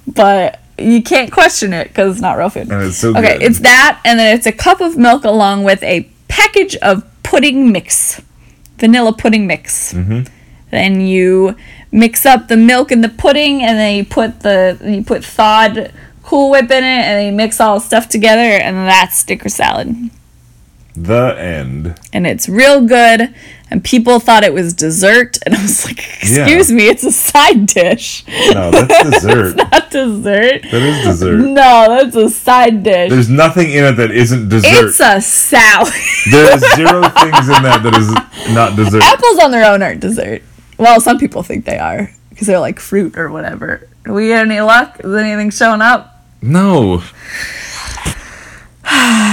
but 0.06 0.60
you 0.78 1.02
can't 1.02 1.32
question 1.32 1.72
it 1.72 1.88
because 1.88 2.12
it's 2.14 2.22
not 2.22 2.38
real 2.38 2.50
food. 2.50 2.70
and 2.70 2.84
it's 2.84 2.98
so 2.98 3.12
Okay, 3.12 3.38
good 3.38 3.44
it's 3.44 3.60
that, 3.60 4.02
and 4.04 4.20
then 4.20 4.36
it's 4.36 4.46
a 4.48 4.52
cup 4.52 4.82
of 4.82 4.98
milk 4.98 5.24
along 5.24 5.64
with 5.64 5.82
a 5.84 6.10
package 6.28 6.76
of 6.78 7.04
pudding 7.34 7.72
mix, 7.72 8.22
vanilla 8.78 9.12
pudding 9.12 9.48
mix. 9.48 9.92
Mm-hmm. 9.92 10.32
Then 10.70 11.02
you 11.02 11.56
mix 11.92 12.28
up 12.28 12.48
the 12.48 12.58
milk 12.58 12.92
and 12.92 13.04
the 13.04 13.10
pudding, 13.10 13.64
and 13.64 13.78
then 13.80 13.96
you 13.96 14.06
put 14.06 14.42
the 14.42 14.78
you 14.84 15.04
put 15.04 15.24
thawed 15.24 15.92
Cool 16.22 16.52
Whip 16.52 16.70
in 16.70 16.84
it, 16.84 17.04
and 17.06 17.20
then 17.20 17.26
you 17.26 17.32
mix 17.32 17.60
all 17.60 17.80
the 17.80 17.86
stuff 17.86 18.08
together, 18.08 18.42
and 18.42 18.88
that's 18.88 19.18
Snicker 19.18 19.50
salad. 19.50 20.12
The 20.96 21.36
end. 21.40 22.00
and 22.14 22.28
it's 22.28 22.48
real 22.48 22.82
good. 22.86 23.34
And 23.72 23.84
people 23.84 24.20
thought 24.20 24.44
it 24.44 24.54
was 24.54 24.74
dessert, 24.76 25.40
and 25.44 25.56
I 25.56 25.62
was 25.64 25.84
like, 25.86 25.98
"Excuse 26.22 26.72
me, 26.72 26.88
it's 26.88 27.04
a 27.04 27.12
side 27.12 27.66
dish, 27.66 28.24
No, 28.54 28.70
that's 28.70 29.04
dessert. 29.10 29.56
not 29.56 29.90
dessert." 29.90 30.62
that 30.62 30.74
is 30.82 31.04
dessert. 31.04 31.38
No, 31.40 31.86
that's 31.90 32.16
a 32.16 32.30
side 32.30 32.84
dish. 32.84 33.10
There's 33.10 33.30
nothing 33.30 33.72
in 33.72 33.84
it 33.86 33.94
that 33.94 34.12
isn't 34.12 34.50
dessert. 34.50 34.90
it's 34.90 35.00
a 35.00 35.20
salad. 35.20 35.92
There's 36.32 36.62
zero 36.76 37.02
things 37.10 37.50
in 37.50 37.64
that 37.64 37.82
that 37.82 37.96
is 37.98 38.54
not 38.54 38.76
dessert. 38.76 39.02
Apples 39.02 39.40
on 39.40 39.50
their 39.50 39.66
own 39.72 39.82
aren't 39.82 40.02
dessert. 40.02 40.44
Well, 40.78 41.02
some 41.02 41.18
people 41.18 41.42
think 41.42 41.66
they 41.66 41.80
are 41.80 42.12
because 42.30 42.46
they're 42.46 42.60
like 42.60 42.80
fruit 42.80 43.18
or 43.18 43.32
whatever. 43.32 43.88
Do 44.06 44.14
we 44.14 44.28
get 44.28 44.46
any 44.46 44.60
luck? 44.62 45.00
Is 45.04 45.12
anything 45.16 45.50
showing 45.50 45.82
up? 45.82 46.24
No. 46.44 47.02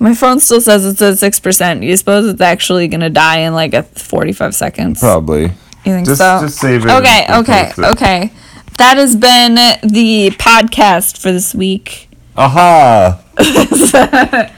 My 0.00 0.14
phone 0.14 0.40
still 0.40 0.60
says 0.60 0.84
it's 0.86 1.00
at 1.02 1.18
six 1.18 1.38
percent. 1.38 1.82
You 1.82 1.96
suppose 1.96 2.26
it's 2.26 2.40
actually 2.40 2.88
gonna 2.88 3.10
die 3.10 3.40
in 3.40 3.52
like 3.54 3.74
a 3.74 3.82
forty-five 3.84 4.54
seconds? 4.54 4.98
Probably. 5.00 5.42
You 5.42 5.94
think 5.94 6.06
Just, 6.06 6.18
so? 6.20 6.40
just 6.42 6.58
save 6.58 6.84
it. 6.86 6.90
Okay, 6.90 7.26
okay, 7.30 7.70
okay. 7.78 8.32
That 8.78 8.96
has 8.96 9.14
been 9.14 9.54
the 9.54 10.30
podcast 10.38 11.20
for 11.20 11.30
this 11.32 11.54
week. 11.54 12.08
Aha! 12.36 13.20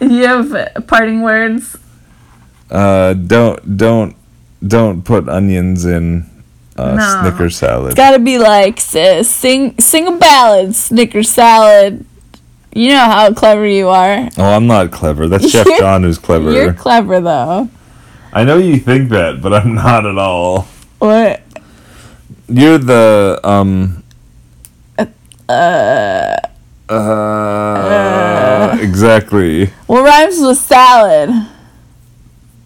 You 0.00 0.26
have 0.26 0.86
parting 0.86 1.22
words. 1.22 1.76
Uh, 2.70 3.14
don't 3.14 3.76
don't 3.76 4.16
don't 4.66 5.02
put 5.02 5.28
onions 5.28 5.84
in 5.86 6.28
uh, 6.76 6.94
No. 6.96 7.20
Snicker 7.22 7.48
salad. 7.48 7.86
It's 7.92 7.94
Got 7.96 8.10
to 8.10 8.18
be 8.18 8.36
like 8.38 8.78
s- 8.78 9.28
sing 9.28 9.78
sing 9.78 10.06
a 10.08 10.12
ballad, 10.18 10.74
Snicker 10.74 11.22
salad. 11.22 12.04
You 12.74 12.88
know 12.90 13.04
how 13.04 13.32
clever 13.32 13.66
you 13.66 13.88
are. 13.88 14.28
Oh, 14.36 14.44
I'm 14.56 14.66
not 14.66 14.90
clever. 14.90 15.28
That's 15.28 15.48
Chef 15.48 15.66
John 15.78 16.02
who's 16.02 16.18
clever. 16.18 16.50
You're 16.50 16.72
clever 16.74 17.20
though. 17.20 17.68
I 18.32 18.42
know 18.44 18.56
you 18.58 18.78
think 18.78 19.10
that, 19.10 19.40
but 19.40 19.54
I'm 19.54 19.74
not 19.74 20.04
at 20.04 20.18
all. 20.18 20.62
What? 20.98 21.40
You're 22.48 22.78
the 22.78 23.40
um. 23.44 24.02
Uh, 25.48 26.36
Uh, 26.88 28.76
exactly. 28.80 29.66
what 29.86 30.02
rhymes 30.04 30.40
with 30.40 30.58
salad? 30.58 31.30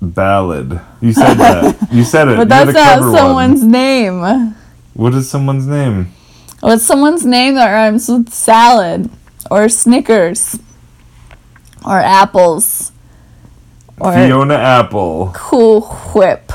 Ballad. 0.00 0.80
You 1.00 1.12
said 1.12 1.34
that. 1.34 1.76
You 1.92 2.04
said 2.04 2.28
it. 2.28 2.36
But 2.38 2.48
that's 2.48 2.72
not 2.72 3.00
someone's 3.16 3.60
one. 3.60 3.70
name. 3.70 4.54
What 4.94 5.14
is 5.14 5.28
someone's 5.30 5.66
name? 5.66 6.12
What's 6.60 6.84
someone's 6.84 7.24
name 7.26 7.54
that 7.54 7.70
rhymes 7.72 8.08
with 8.08 8.30
salad? 8.32 9.10
Or 9.50 9.68
Snickers? 9.68 10.58
Or 11.84 11.98
apples? 11.98 12.92
Or 14.00 14.12
Fiona 14.12 14.54
Apple. 14.54 15.32
Cool 15.34 15.82
Whip? 16.14 16.52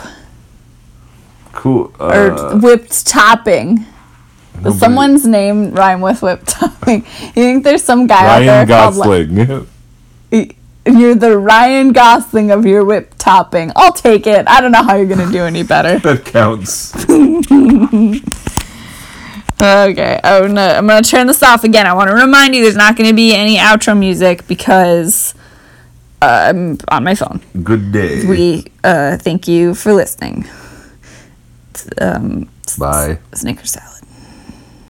Cool. 1.54 1.92
Or 2.00 2.32
Uh, 2.32 2.58
whipped 2.58 3.06
topping? 3.06 3.86
Does 4.56 4.64
nobody- 4.66 4.80
someone's 4.80 5.26
name 5.26 5.72
rhyme 5.74 6.02
with 6.02 6.22
whipped 6.22 6.48
topping? 6.48 7.06
You 7.36 7.44
think 7.44 7.64
there's 7.64 7.84
some 7.84 8.08
guy 8.08 8.22
out 8.24 8.28
Ryan 8.42 8.46
there 8.46 8.66
called 8.68 8.96
Gosling. 8.96 9.68
like, 10.32 10.56
you're 10.86 11.16
the 11.16 11.38
Ryan 11.38 11.94
Gosling 11.94 12.52
of 12.52 12.66
your 12.66 12.84
whipped 12.84 13.18
topping. 13.20 13.72
I'll 13.76 13.94
take 13.94 14.28
it. 14.28 14.48
I 14.48 14.60
don't 14.62 14.72
know 14.72 14.84
how 14.84 14.96
you're 14.96 15.06
gonna 15.08 15.32
do 15.32 15.44
any 15.44 15.64
better. 15.64 16.00
that 16.04 16.26
counts. 16.26 16.94
Okay, 19.64 20.20
I'm 20.26 20.48
gonna, 20.48 20.62
I'm 20.62 20.88
gonna 20.88 21.02
turn 21.02 21.28
this 21.28 21.42
off 21.42 21.64
again. 21.64 21.88
I 21.88 21.94
want 21.94 22.10
to 22.10 22.16
remind 22.16 22.54
you 22.54 22.62
there's 22.62 22.76
not 22.76 22.98
gonna 22.98 23.14
be 23.14 23.34
any 23.34 23.56
outro 23.56 23.98
music 23.98 24.46
because 24.46 25.34
uh, 26.22 26.48
I'm 26.50 26.78
on 26.90 27.06
my 27.06 27.16
phone. 27.16 27.40
Good 27.64 27.94
day. 27.94 28.26
We 28.26 28.66
uh, 28.84 29.16
thank 29.18 29.48
you 29.48 29.74
for 29.74 29.94
listening. 29.94 30.46
Um, 32.02 32.50
Bye. 32.78 33.20
Snicker 33.34 33.66
salad. 33.66 34.03